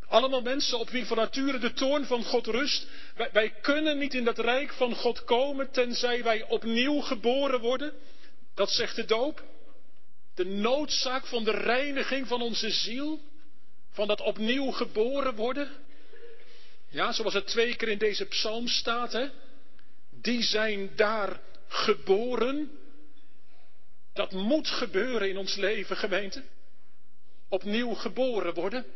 Allemaal 0.08 0.42
mensen 0.42 0.78
op 0.78 0.90
wie 0.90 1.06
van 1.06 1.16
nature 1.16 1.58
de 1.58 1.72
toorn 1.72 2.06
van 2.06 2.24
God 2.24 2.46
rust. 2.46 2.86
Wij, 3.16 3.28
wij, 3.32 3.50
kunnen 3.50 3.98
niet 3.98 4.14
in 4.14 4.24
dat 4.24 4.38
rijk 4.38 4.72
van 4.72 4.94
God 4.94 5.24
komen 5.24 5.70
tenzij 5.70 6.22
wij 6.22 6.48
opnieuw 6.48 7.00
geboren 7.00 7.60
worden. 7.60 7.92
Dat 8.54 8.70
zegt 8.70 8.96
de 8.96 9.04
doop. 9.04 9.42
De 10.34 10.44
noodzaak 10.44 11.26
van 11.26 11.44
de 11.44 11.50
reiniging 11.50 12.26
van 12.26 12.42
onze 12.42 12.70
ziel. 12.70 13.20
Van 13.90 14.06
dat 14.06 14.20
opnieuw 14.20 14.70
geboren 14.70 15.34
worden. 15.34 15.70
Ja, 16.88 17.12
zoals 17.12 17.34
het 17.34 17.46
twee 17.46 17.76
keer 17.76 17.88
in 17.88 17.98
deze 17.98 18.24
psalm 18.24 18.68
staat, 18.68 19.12
hè. 19.12 19.28
Die 20.10 20.42
zijn 20.42 20.90
daar 20.96 21.40
geboren. 21.68 22.70
Dat 24.12 24.32
moet 24.32 24.68
gebeuren 24.68 25.28
in 25.28 25.36
ons 25.36 25.54
leven, 25.54 25.96
gemeente. 25.96 26.42
Opnieuw 27.48 27.94
geboren 27.94 28.54
worden. 28.54 28.86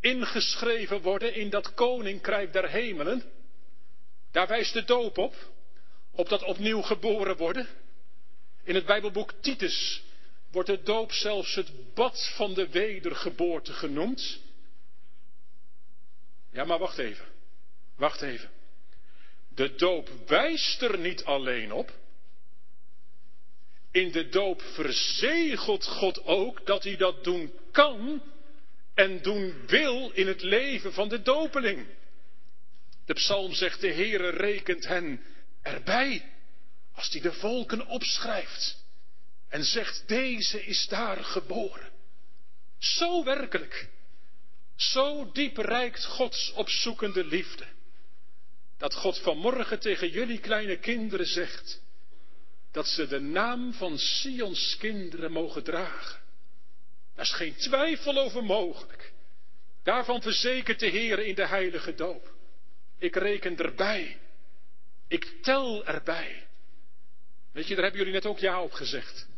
Ingeschreven 0.00 1.00
worden 1.00 1.34
in 1.34 1.50
dat 1.50 1.74
koninkrijk 1.74 2.52
der 2.52 2.68
hemelen. 2.68 3.22
Daar 4.30 4.46
wijst 4.46 4.72
de 4.72 4.84
doop 4.84 5.18
op. 5.18 5.34
Op 6.10 6.28
dat 6.28 6.42
opnieuw 6.42 6.82
geboren 6.82 7.36
worden. 7.36 7.68
In 8.64 8.74
het 8.74 8.86
Bijbelboek 8.86 9.32
Titus 9.40 10.02
wordt 10.50 10.68
de 10.68 10.82
doop 10.82 11.12
zelfs 11.12 11.54
het 11.54 11.94
bad 11.94 12.32
van 12.36 12.54
de 12.54 12.68
wedergeboorte 12.68 13.72
genoemd. 13.72 14.40
Ja, 16.52 16.64
maar 16.64 16.78
wacht 16.78 16.98
even. 16.98 17.26
Wacht 17.96 18.22
even. 18.22 18.50
De 19.48 19.74
doop 19.74 20.10
wijst 20.26 20.82
er 20.82 20.98
niet 20.98 21.24
alleen 21.24 21.72
op. 21.72 21.98
In 23.90 24.12
de 24.12 24.28
doop 24.28 24.62
verzegelt 24.62 25.84
God 25.84 26.24
ook 26.24 26.66
dat 26.66 26.84
hij 26.84 26.96
dat 26.96 27.24
doen 27.24 27.52
kan 27.70 28.22
en 28.94 29.22
doen 29.22 29.66
wil 29.66 30.10
in 30.10 30.26
het 30.26 30.42
leven 30.42 30.92
van 30.92 31.08
de 31.08 31.22
dopeling. 31.22 31.86
De 33.04 33.14
psalm 33.14 33.52
zegt, 33.52 33.80
de 33.80 33.92
Heere 33.92 34.28
rekent 34.28 34.86
hen 34.86 35.22
erbij 35.62 36.32
als 36.94 37.12
hij 37.12 37.20
de 37.20 37.32
volken 37.32 37.86
opschrijft 37.86 38.84
en 39.50 39.64
zegt, 39.64 40.08
deze 40.08 40.64
is 40.64 40.86
daar 40.88 41.24
geboren. 41.24 41.90
Zo 42.78 43.24
werkelijk, 43.24 43.88
zo 44.76 45.30
diep 45.32 45.56
reikt 45.56 46.04
Gods 46.04 46.52
opzoekende 46.52 47.24
liefde, 47.24 47.66
dat 48.78 48.94
God 48.94 49.18
vanmorgen 49.18 49.80
tegen 49.80 50.10
jullie 50.10 50.38
kleine 50.38 50.78
kinderen 50.78 51.26
zegt, 51.26 51.82
dat 52.72 52.86
ze 52.86 53.06
de 53.06 53.20
naam 53.20 53.72
van 53.72 53.98
Sions 53.98 54.76
kinderen 54.76 55.32
mogen 55.32 55.62
dragen. 55.62 56.20
Daar 57.14 57.24
is 57.24 57.32
geen 57.32 57.54
twijfel 57.54 58.18
over 58.18 58.44
mogelijk. 58.44 59.12
Daarvan 59.82 60.22
verzekert 60.22 60.80
de 60.80 60.86
Heer 60.86 61.18
in 61.18 61.34
de 61.34 61.46
heilige 61.46 61.94
doop. 61.94 62.32
Ik 62.98 63.16
reken 63.16 63.56
erbij. 63.56 64.18
Ik 65.08 65.42
tel 65.42 65.86
erbij. 65.86 66.46
Weet 67.52 67.66
je, 67.66 67.74
daar 67.74 67.82
hebben 67.82 68.00
jullie 68.00 68.14
net 68.14 68.26
ook 68.26 68.38
ja 68.38 68.62
op 68.62 68.72
gezegd. 68.72 69.28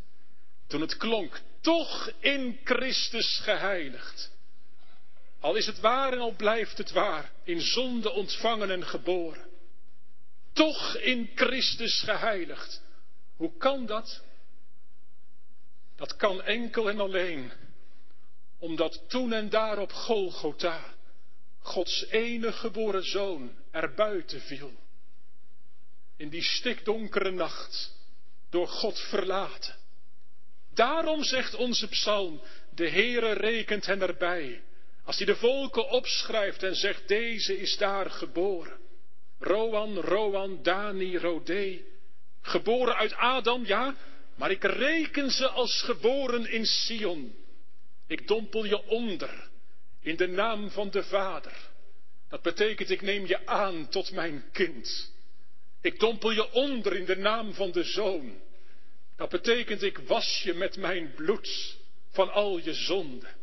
Toen 0.72 0.80
het 0.80 0.96
klonk, 0.96 1.40
toch 1.60 2.10
in 2.20 2.60
Christus 2.64 3.40
geheiligd. 3.42 4.30
Al 5.40 5.54
is 5.54 5.66
het 5.66 5.80
waar 5.80 6.12
en 6.12 6.18
al 6.18 6.34
blijft 6.34 6.78
het 6.78 6.90
waar, 6.90 7.32
in 7.44 7.60
zonde 7.60 8.10
ontvangen 8.10 8.70
en 8.70 8.86
geboren. 8.86 9.50
Toch 10.52 10.96
in 10.96 11.30
Christus 11.34 12.02
geheiligd. 12.02 12.82
Hoe 13.36 13.56
kan 13.56 13.86
dat? 13.86 14.22
Dat 15.96 16.16
kan 16.16 16.42
enkel 16.42 16.88
en 16.90 17.00
alleen 17.00 17.52
omdat 18.58 19.08
toen 19.08 19.32
en 19.32 19.48
daar 19.48 19.78
op 19.78 19.92
Golgotha 19.92 20.94
Gods 21.58 22.06
enige 22.06 22.58
geboren 22.58 23.04
zoon 23.04 23.52
er 23.70 23.94
buiten 23.94 24.40
viel. 24.40 24.72
In 26.16 26.28
die 26.28 26.42
stikdonkere 26.42 27.30
nacht, 27.30 27.94
door 28.50 28.68
God 28.68 28.98
verlaten. 28.98 29.80
Daarom 30.74 31.24
zegt 31.24 31.54
onze 31.54 31.88
psalm, 31.88 32.40
de 32.74 32.88
Heere 32.88 33.32
rekent 33.32 33.86
hen 33.86 34.02
erbij. 34.02 34.62
Als 35.04 35.16
hij 35.16 35.26
de 35.26 35.36
volken 35.36 35.88
opschrijft 35.88 36.62
en 36.62 36.74
zegt, 36.74 37.08
deze 37.08 37.58
is 37.58 37.76
daar 37.76 38.10
geboren. 38.10 38.78
Roan, 39.38 39.96
Roan, 39.96 40.62
Dani, 40.62 41.18
Rodé. 41.18 41.80
Geboren 42.40 42.96
uit 42.96 43.14
Adam, 43.14 43.66
ja, 43.66 43.96
maar 44.36 44.50
ik 44.50 44.64
reken 44.64 45.30
ze 45.30 45.48
als 45.48 45.82
geboren 45.82 46.50
in 46.50 46.66
Sion. 46.66 47.34
Ik 48.06 48.28
dompel 48.28 48.64
je 48.64 48.86
onder 48.86 49.50
in 50.00 50.16
de 50.16 50.26
naam 50.26 50.70
van 50.70 50.90
de 50.90 51.04
Vader. 51.04 51.70
Dat 52.28 52.42
betekent, 52.42 52.90
ik 52.90 53.02
neem 53.02 53.26
je 53.26 53.46
aan 53.46 53.88
tot 53.88 54.12
mijn 54.12 54.44
kind. 54.52 55.12
Ik 55.80 56.00
dompel 56.00 56.30
je 56.30 56.52
onder 56.52 56.96
in 56.96 57.04
de 57.04 57.16
naam 57.16 57.54
van 57.54 57.70
de 57.72 57.82
Zoon. 57.82 58.40
Dat 59.22 59.30
betekent, 59.30 59.82
ik 59.82 59.98
was 59.98 60.42
je 60.42 60.54
met 60.54 60.76
mijn 60.76 61.14
bloed 61.14 61.76
van 62.10 62.32
al 62.32 62.58
je 62.58 62.74
zonden. 62.74 63.34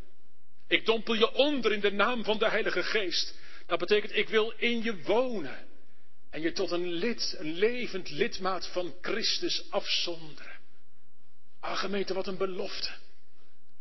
Ik 0.67 0.85
dompel 0.85 1.13
je 1.13 1.33
onder 1.33 1.71
in 1.71 1.79
de 1.79 1.91
naam 1.91 2.23
van 2.23 2.37
de 2.37 2.49
Heilige 2.49 2.83
Geest. 2.83 3.35
Dat 3.65 3.79
betekent, 3.79 4.15
ik 4.15 4.29
wil 4.29 4.53
in 4.57 4.83
je 4.83 5.01
wonen. 5.01 5.67
En 6.29 6.41
je 6.41 6.51
tot 6.51 6.71
een 6.71 6.91
lid, 6.91 7.35
een 7.37 7.53
levend 7.53 8.09
lidmaat 8.09 8.67
van 8.67 8.95
Christus 9.01 9.65
afzonderen. 9.69 10.59
Ah, 11.59 11.77
gemeente, 11.77 12.13
wat 12.13 12.27
een 12.27 12.37
belofte. 12.37 12.91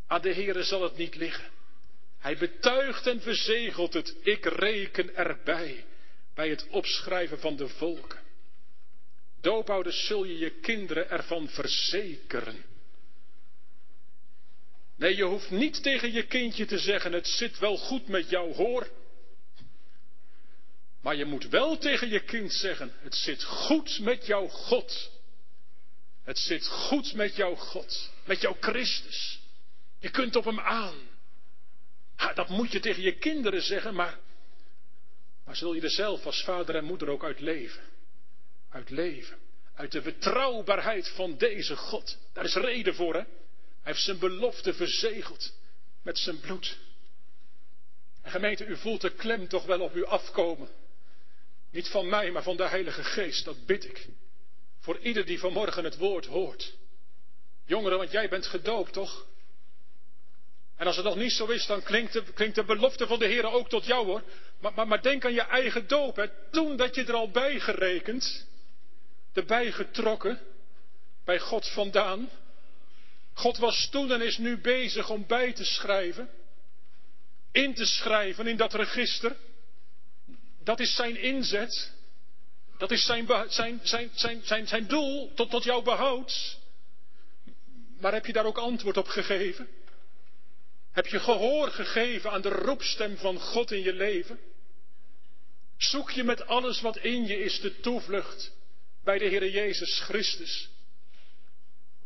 Aan 0.07 0.21
de 0.21 0.33
Heere 0.33 0.63
zal 0.63 0.81
het 0.81 0.97
niet 0.97 1.15
liggen. 1.15 1.49
Hij 2.19 2.37
betuigt 2.37 3.07
en 3.07 3.21
verzegelt 3.21 3.93
het. 3.93 4.15
Ik 4.21 4.45
reken 4.45 5.15
erbij 5.15 5.85
bij 6.33 6.49
het 6.49 6.67
opschrijven 6.69 7.39
van 7.39 7.55
de 7.55 7.67
volken. 7.67 8.28
Doopouders 9.41 10.05
zul 10.05 10.23
je 10.23 10.37
je 10.37 10.59
kinderen 10.59 11.09
ervan 11.09 11.49
verzekeren. 11.49 12.65
Nee, 14.95 15.15
je 15.15 15.23
hoeft 15.23 15.49
niet 15.49 15.83
tegen 15.83 16.11
je 16.11 16.25
kindje 16.25 16.65
te 16.65 16.79
zeggen: 16.79 17.11
het 17.13 17.27
zit 17.27 17.59
wel 17.59 17.77
goed 17.77 18.07
met 18.07 18.29
jou 18.29 18.53
hoor. 18.53 18.89
Maar 21.01 21.15
je 21.15 21.25
moet 21.25 21.47
wel 21.47 21.77
tegen 21.77 22.09
je 22.09 22.23
kind 22.23 22.53
zeggen: 22.53 22.93
het 22.99 23.15
zit 23.15 23.43
goed 23.43 23.99
met 23.99 24.25
jouw 24.25 24.47
God. 24.47 25.11
Het 26.23 26.37
zit 26.37 26.67
goed 26.67 27.13
met 27.13 27.35
jouw 27.35 27.55
God, 27.55 28.11
met 28.25 28.41
jouw 28.41 28.57
Christus. 28.59 29.39
Je 29.99 30.09
kunt 30.09 30.35
op 30.35 30.45
hem 30.45 30.59
aan. 30.59 30.95
dat 32.35 32.49
moet 32.49 32.71
je 32.71 32.79
tegen 32.79 33.01
je 33.01 33.17
kinderen 33.17 33.61
zeggen, 33.61 33.93
maar, 33.93 34.19
maar 35.45 35.55
zul 35.55 35.73
je 35.73 35.81
er 35.81 35.89
zelf 35.89 36.25
als 36.25 36.43
vader 36.43 36.75
en 36.75 36.83
moeder 36.83 37.09
ook 37.09 37.23
uit 37.23 37.39
leven? 37.39 37.83
Uit 38.69 38.89
leven. 38.89 39.37
Uit 39.73 39.91
de 39.91 40.01
betrouwbaarheid 40.01 41.09
van 41.09 41.37
deze 41.37 41.75
God. 41.75 42.17
Daar 42.33 42.45
is 42.45 42.55
reden 42.55 42.95
voor, 42.95 43.13
hè? 43.13 43.19
Hij 43.19 43.93
heeft 43.93 44.01
zijn 44.01 44.19
belofte 44.19 44.73
verzegeld 44.73 45.53
met 46.01 46.17
zijn 46.17 46.39
bloed. 46.39 46.77
En 48.21 48.31
gemeente, 48.31 48.65
u 48.65 48.77
voelt 48.77 49.01
de 49.01 49.09
klem 49.09 49.47
toch 49.47 49.65
wel 49.65 49.81
op 49.81 49.95
u 49.95 50.05
afkomen. 50.05 50.69
Niet 51.71 51.87
van 51.87 52.09
mij, 52.09 52.31
maar 52.31 52.43
van 52.43 52.57
de 52.57 52.67
Heilige 52.67 53.03
Geest, 53.03 53.45
dat 53.45 53.65
bid 53.65 53.85
ik. 53.85 54.07
Voor 54.79 54.97
ieder 54.97 55.25
die 55.25 55.39
vanmorgen 55.39 55.83
het 55.83 55.97
woord 55.97 56.25
hoort. 56.25 56.77
Jongeren, 57.65 57.97
want 57.97 58.11
jij 58.11 58.29
bent 58.29 58.45
gedoopt, 58.45 58.93
toch? 58.93 59.27
En 60.75 60.87
als 60.87 60.95
het 60.95 61.05
nog 61.05 61.15
niet 61.15 61.31
zo 61.31 61.45
is, 61.45 61.65
dan 61.65 61.83
klinkt 61.83 62.13
de, 62.13 62.23
klinkt 62.33 62.55
de 62.55 62.63
belofte 62.63 63.07
van 63.07 63.19
de 63.19 63.25
Heer 63.25 63.51
ook 63.51 63.69
tot 63.69 63.85
jou 63.85 64.05
hoor. 64.05 64.23
Maar, 64.59 64.73
maar, 64.75 64.87
maar, 64.87 65.01
denk 65.01 65.25
aan 65.25 65.33
je 65.33 65.41
eigen 65.41 65.87
doop. 65.87 66.15
Hè. 66.15 66.25
Toen 66.51 66.77
dat 66.77 66.95
je 66.95 67.03
er 67.03 67.13
al 67.13 67.31
bij 67.31 67.59
gerekend, 67.59 68.47
erbij 69.33 69.71
getrokken, 69.71 70.39
bij 71.25 71.39
God 71.39 71.67
vandaan. 71.67 72.29
God 73.33 73.57
was 73.57 73.89
toen 73.89 74.11
en 74.11 74.21
is 74.21 74.37
nu 74.37 74.57
bezig 74.57 75.09
om 75.09 75.25
bij 75.27 75.53
te 75.53 75.65
schrijven. 75.65 76.29
In 77.51 77.73
te 77.73 77.85
schrijven 77.85 78.47
in 78.47 78.57
dat 78.57 78.73
register. 78.73 79.35
Dat 80.63 80.79
is 80.79 80.95
zijn 80.95 81.21
inzet. 81.21 81.91
Dat 82.77 82.91
is 82.91 83.05
zijn, 83.05 83.27
zijn, 83.47 83.79
zijn, 83.83 84.09
zijn, 84.13 84.41
zijn, 84.43 84.67
zijn 84.67 84.87
doel 84.87 85.33
tot, 85.33 85.49
tot 85.49 85.63
jouw 85.63 85.81
behoud. 85.81 86.57
Maar 87.99 88.13
heb 88.13 88.25
je 88.25 88.33
daar 88.33 88.45
ook 88.45 88.57
antwoord 88.57 88.97
op 88.97 89.07
gegeven? 89.07 89.67
Heb 90.91 91.07
je 91.07 91.19
gehoor 91.19 91.67
gegeven 91.71 92.31
aan 92.31 92.41
de 92.41 92.49
roepstem 92.49 93.17
van 93.17 93.39
God 93.39 93.71
in 93.71 93.81
je 93.81 93.93
leven? 93.93 94.39
Zoek 95.77 96.11
je 96.11 96.23
met 96.23 96.47
alles 96.47 96.81
wat 96.81 96.97
in 96.97 97.25
je 97.25 97.39
is 97.39 97.59
de 97.59 97.79
toevlucht 97.79 98.51
bij 99.03 99.17
de 99.17 99.25
Heer 99.25 99.49
Jezus 99.49 99.99
Christus? 99.99 100.69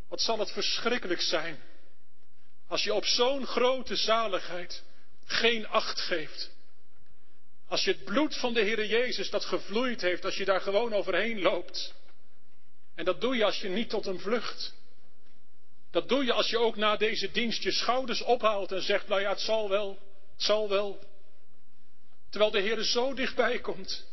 Wat 0.08 0.22
zal 0.22 0.40
het 0.40 0.52
verschrikkelijk 0.52 1.22
zijn 1.22 1.60
als 2.68 2.84
je 2.84 2.94
op 2.94 3.06
zo'n 3.06 3.46
grote 3.46 3.96
zaligheid 3.96 4.84
geen 5.26 5.68
acht 5.68 6.00
geeft. 6.00 6.52
Als 7.68 7.84
je 7.84 7.92
het 7.92 8.04
bloed 8.04 8.38
van 8.38 8.54
de 8.54 8.62
Heer 8.62 8.86
Jezus 8.86 9.30
dat 9.30 9.46
gevloeid 9.46 10.02
heeft, 10.02 10.26
als 10.26 10.36
je 10.36 10.46
daar 10.46 10.62
gewoon 10.62 10.94
overheen 10.94 11.42
loopt. 11.42 11.94
En 12.96 13.06
dat 13.06 13.22
doe 13.22 13.36
je 13.36 13.46
als 13.46 13.62
je 13.62 13.70
niet 13.70 13.90
tot 13.90 14.06
hem 14.06 14.20
vlucht. 14.20 14.74
Dat 15.92 16.10
doe 16.10 16.24
je 16.24 16.34
als 16.34 16.50
je 16.50 16.58
ook 16.58 16.76
na 16.76 16.98
deze 16.98 17.32
dienst 17.32 17.64
je 17.64 17.72
schouders 17.72 18.22
ophaalt 18.22 18.72
en 18.72 18.82
zegt, 18.82 19.08
nou 19.08 19.22
ja, 19.22 19.30
het 19.30 19.42
zal 19.42 19.70
wel, 19.70 19.90
het 20.34 20.44
zal 20.44 20.70
wel. 20.70 21.04
Terwijl 22.30 22.52
de 22.52 22.60
Heer 22.60 22.84
zo 22.84 23.14
dichtbij 23.14 23.60
komt. 23.60 24.06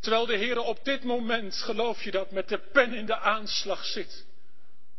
Terwijl 0.00 0.26
de 0.26 0.36
Heer 0.36 0.58
op 0.58 0.84
dit 0.84 1.04
moment, 1.04 1.54
geloof 1.54 2.02
je 2.02 2.10
dat, 2.10 2.30
met 2.30 2.48
de 2.48 2.58
pen 2.58 2.94
in 2.94 3.06
de 3.06 3.18
aanslag 3.18 3.84
zit. 3.84 4.24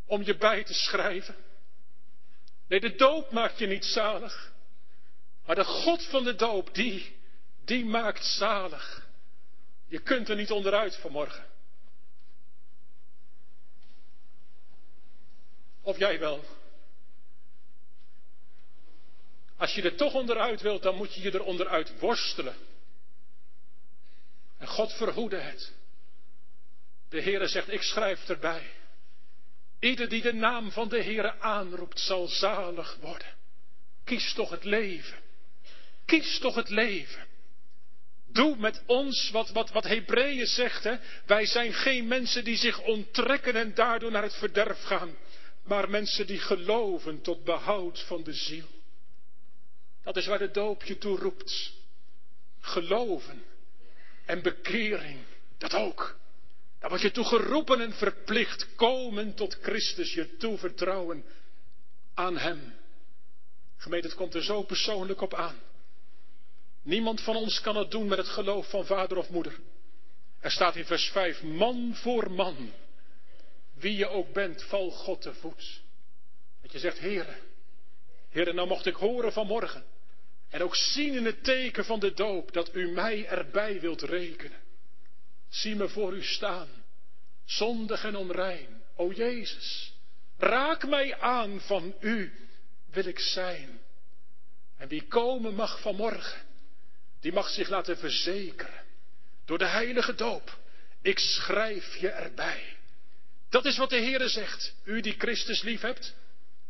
om 0.05 0.23
je 0.23 0.37
bij 0.37 0.63
te 0.63 0.73
schrijven. 0.73 1.35
Nee, 2.67 2.79
de 2.79 2.95
doop 2.95 3.31
maakt 3.31 3.57
je 3.57 3.67
niet 3.67 3.85
zalig. 3.85 4.53
Maar 5.45 5.55
de 5.55 5.63
God 5.63 6.03
van 6.05 6.23
de 6.23 6.35
doop, 6.35 6.73
die, 6.75 7.15
die 7.65 7.85
maakt 7.85 8.25
zalig. 8.25 9.07
Je 9.87 9.99
kunt 9.99 10.29
er 10.29 10.35
niet 10.35 10.51
onderuit 10.51 10.95
vanmorgen. 10.95 11.45
Of 15.81 15.97
jij 15.97 16.19
wel. 16.19 16.43
Als 19.57 19.73
je 19.73 19.81
er 19.81 19.95
toch 19.95 20.13
onderuit 20.13 20.61
wilt, 20.61 20.83
dan 20.83 20.95
moet 20.95 21.13
je 21.13 21.21
je 21.21 21.31
er 21.31 21.43
onderuit 21.43 21.99
worstelen. 21.99 22.55
En 24.57 24.67
God 24.67 24.93
verhoede 24.93 25.37
het. 25.37 25.71
De 27.09 27.21
Heere 27.21 27.47
zegt, 27.47 27.71
ik 27.71 27.81
schrijf 27.81 28.29
erbij. 28.29 28.71
Ieder 29.79 30.09
die 30.09 30.21
de 30.21 30.33
naam 30.33 30.71
van 30.71 30.89
de 30.89 31.03
Heere 31.03 31.39
aanroept, 31.39 31.99
zal 31.99 32.27
zalig 32.27 32.97
worden. 33.01 33.35
Kies 34.03 34.33
toch 34.33 34.49
het 34.49 34.63
leven. 34.63 35.17
Kies 36.05 36.39
toch 36.39 36.55
het 36.55 36.69
leven. 36.69 37.25
Doe 38.27 38.57
met 38.57 38.83
ons 38.85 39.29
wat, 39.29 39.49
wat, 39.49 39.69
wat 39.69 39.83
Hebreeën 39.83 40.45
zegt. 40.45 40.83
Hè? 40.83 40.95
Wij 41.25 41.45
zijn 41.45 41.73
geen 41.73 42.07
mensen 42.07 42.43
die 42.43 42.57
zich 42.57 42.81
onttrekken 42.81 43.55
en 43.55 43.73
daardoor 43.73 44.11
naar 44.11 44.23
het 44.23 44.35
verderf 44.35 44.83
gaan. 44.83 45.17
Maar 45.63 45.89
mensen 45.89 46.27
die 46.27 46.39
geloven 46.39 47.21
tot 47.21 47.43
behoud 47.43 47.99
van 47.99 48.23
de 48.23 48.33
ziel. 48.33 48.67
Dat 50.03 50.17
is 50.17 50.25
waar 50.25 50.39
de 50.39 50.51
doop 50.51 50.83
je 50.83 50.97
toe 50.97 51.17
roept. 51.17 51.73
Geloven 52.59 53.43
en 54.27 54.41
bekering, 54.41 55.19
dat 55.57 55.73
ook. 55.73 56.17
Daar 56.79 56.89
word 56.89 57.01
je 57.01 57.11
toe 57.11 57.25
geroepen 57.25 57.81
en 57.81 57.93
verplicht. 57.93 58.75
Komen 58.75 59.33
tot 59.33 59.57
Christus, 59.61 60.13
je 60.13 60.37
toevertrouwen 60.37 61.25
aan 62.13 62.37
Hem. 62.37 62.73
Gemeente, 63.77 64.07
het 64.07 64.17
komt 64.17 64.33
er 64.33 64.43
zo 64.43 64.63
persoonlijk 64.63 65.21
op 65.21 65.33
aan. 65.33 65.59
Niemand 66.81 67.21
van 67.21 67.35
ons 67.35 67.61
kan 67.61 67.75
het 67.75 67.91
doen 67.91 68.07
met 68.07 68.17
het 68.17 68.27
geloof 68.27 68.69
van 68.69 68.85
vader 68.85 69.17
of 69.17 69.29
moeder. 69.29 69.59
Er 70.39 70.51
staat 70.51 70.75
in 70.75 70.85
vers 70.85 71.09
5, 71.09 71.43
man 71.43 71.95
voor 71.95 72.31
man. 72.31 72.71
Wie 73.73 73.95
je 73.95 74.07
ook 74.07 74.33
bent, 74.33 74.63
val 74.63 74.89
God 74.91 75.21
te 75.21 75.33
voet. 75.33 75.81
Dat 76.61 76.71
je 76.71 76.79
zegt, 76.79 76.97
heren, 76.97 77.37
heren, 78.29 78.55
nou 78.55 78.67
mocht 78.67 78.85
ik 78.85 78.95
horen 78.95 79.33
vanmorgen. 79.33 79.83
En 80.49 80.61
ook 80.61 80.75
zien 80.75 81.13
in 81.13 81.25
het 81.25 81.43
teken 81.43 81.85
van 81.85 81.99
de 81.99 82.13
doop 82.13 82.53
dat 82.53 82.75
u 82.75 82.91
mij 82.91 83.27
erbij 83.27 83.79
wilt 83.79 84.01
rekenen. 84.01 84.59
Zie 85.49 85.75
me 85.75 85.89
voor 85.89 86.15
u 86.15 86.23
staan, 86.23 86.67
zondig 87.45 88.03
en 88.03 88.15
onrein. 88.15 88.81
O 88.95 89.11
Jezus, 89.11 89.93
raak 90.37 90.87
mij 90.87 91.19
aan, 91.19 91.61
van 91.61 91.95
u 91.99 92.31
wil 92.91 93.05
ik 93.05 93.19
zijn. 93.19 93.79
En 94.77 94.87
wie 94.87 95.07
komen 95.07 95.53
mag 95.53 95.81
vanmorgen, 95.81 96.41
die 97.19 97.33
mag 97.33 97.49
zich 97.49 97.69
laten 97.69 97.97
verzekeren 97.97 98.83
door 99.45 99.57
de 99.57 99.67
heilige 99.67 100.15
doop. 100.15 100.57
Ik 101.01 101.19
schrijf 101.19 101.95
je 101.95 102.09
erbij. 102.09 102.77
Dat 103.49 103.65
is 103.65 103.77
wat 103.77 103.89
de 103.89 103.95
Heere 103.95 104.27
zegt. 104.27 104.73
U 104.83 105.01
die 105.01 105.15
Christus 105.17 105.61
lief 105.61 105.81
hebt, 105.81 106.15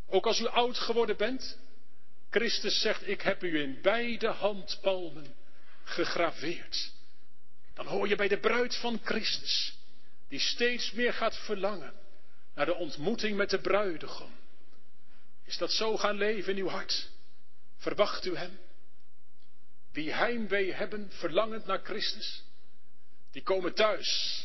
ook 0.08 0.26
als 0.26 0.40
u 0.40 0.48
oud 0.48 0.78
geworden 0.78 1.18
bent. 1.18 1.58
Christus 2.38 2.82
zegt, 2.82 3.08
ik 3.08 3.22
heb 3.22 3.44
u 3.44 3.62
in 3.62 3.82
beide 3.82 4.28
handpalmen 4.28 5.36
gegraveerd. 5.84 6.92
Dan 7.74 7.86
hoor 7.86 8.08
je 8.08 8.16
bij 8.16 8.28
de 8.28 8.40
bruid 8.40 8.76
van 8.76 9.00
Christus, 9.04 9.78
die 10.28 10.40
steeds 10.40 10.92
meer 10.92 11.14
gaat 11.14 11.38
verlangen 11.38 11.94
naar 12.56 12.66
de 12.66 12.76
ontmoeting 12.76 13.38
met 13.38 13.50
de 13.50 13.60
bruidegom. 13.60 14.32
Is 15.46 15.58
dat 15.58 15.72
zo 15.72 15.98
gaan 15.98 16.18
leven 16.18 16.56
in 16.56 16.64
uw 16.64 16.70
hart? 16.70 17.10
Verwacht 17.78 18.26
u 18.26 18.36
hem? 18.36 18.60
Wie 19.92 20.14
heimwee 20.14 20.74
hebben, 20.74 21.12
verlangend 21.12 21.66
naar 21.66 21.82
Christus, 21.84 22.44
die 23.32 23.44
komen 23.44 23.74
thuis. 23.74 24.44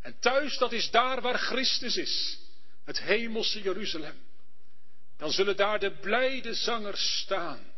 En 0.00 0.18
thuis, 0.18 0.58
dat 0.58 0.72
is 0.72 0.90
daar 0.90 1.20
waar 1.20 1.38
Christus 1.38 1.96
is, 1.96 2.38
het 2.84 3.00
hemelse 3.00 3.62
Jeruzalem. 3.62 4.25
Dan 5.16 5.30
zullen 5.30 5.56
daar 5.56 5.78
de 5.78 5.90
blijde 5.90 6.54
zangers 6.54 7.18
staan, 7.18 7.72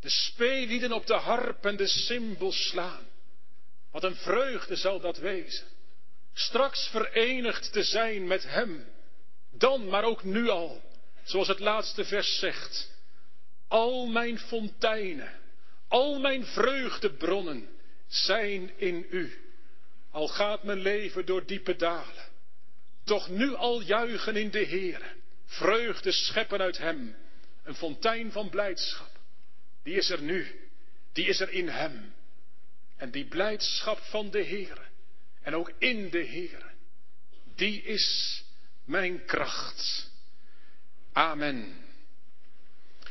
de 0.00 0.08
speellieden 0.08 0.92
op 0.92 1.06
de 1.06 1.14
harp 1.14 1.64
en 1.64 1.76
de 1.76 1.86
cymbal 1.86 2.52
slaan. 2.52 3.06
Wat 3.90 4.04
een 4.04 4.16
vreugde 4.16 4.76
zal 4.76 5.00
dat 5.00 5.18
wezen. 5.18 5.66
Straks 6.32 6.88
verenigd 6.88 7.72
te 7.72 7.82
zijn 7.82 8.26
met 8.26 8.42
Hem. 8.42 8.86
Dan, 9.50 9.88
maar 9.88 10.04
ook 10.04 10.24
nu 10.24 10.48
al, 10.48 10.82
zoals 11.24 11.48
het 11.48 11.58
laatste 11.58 12.04
vers 12.04 12.38
zegt. 12.38 12.90
Al 13.68 14.06
mijn 14.06 14.38
fonteinen, 14.38 15.40
al 15.88 16.18
mijn 16.18 16.46
vreugdebronnen 16.46 17.68
zijn 18.06 18.78
in 18.78 19.06
U. 19.10 19.38
Al 20.10 20.28
gaat 20.28 20.62
mijn 20.62 20.78
leven 20.78 21.26
door 21.26 21.46
diepe 21.46 21.76
dalen. 21.76 22.28
Toch 23.04 23.28
nu 23.28 23.54
al 23.54 23.80
juichen 23.80 24.36
in 24.36 24.50
de 24.50 24.66
Heere. 24.66 25.16
Vreugde 25.48 26.12
scheppen 26.12 26.60
uit 26.60 26.78
Hem. 26.78 27.16
Een 27.62 27.74
fontein 27.74 28.32
van 28.32 28.50
blijdschap. 28.50 29.10
Die 29.82 29.94
is 29.94 30.10
er 30.10 30.22
nu. 30.22 30.68
Die 31.12 31.26
is 31.26 31.40
er 31.40 31.50
in 31.50 31.68
Hem. 31.68 32.14
En 32.96 33.10
die 33.10 33.26
blijdschap 33.26 33.98
van 33.98 34.30
de 34.30 34.44
Heere. 34.44 34.86
En 35.42 35.54
ook 35.54 35.72
in 35.78 36.10
de 36.10 36.26
Heere. 36.26 36.70
Die 37.54 37.82
is 37.82 38.38
mijn 38.84 39.24
kracht. 39.24 40.10
Amen. 41.12 41.87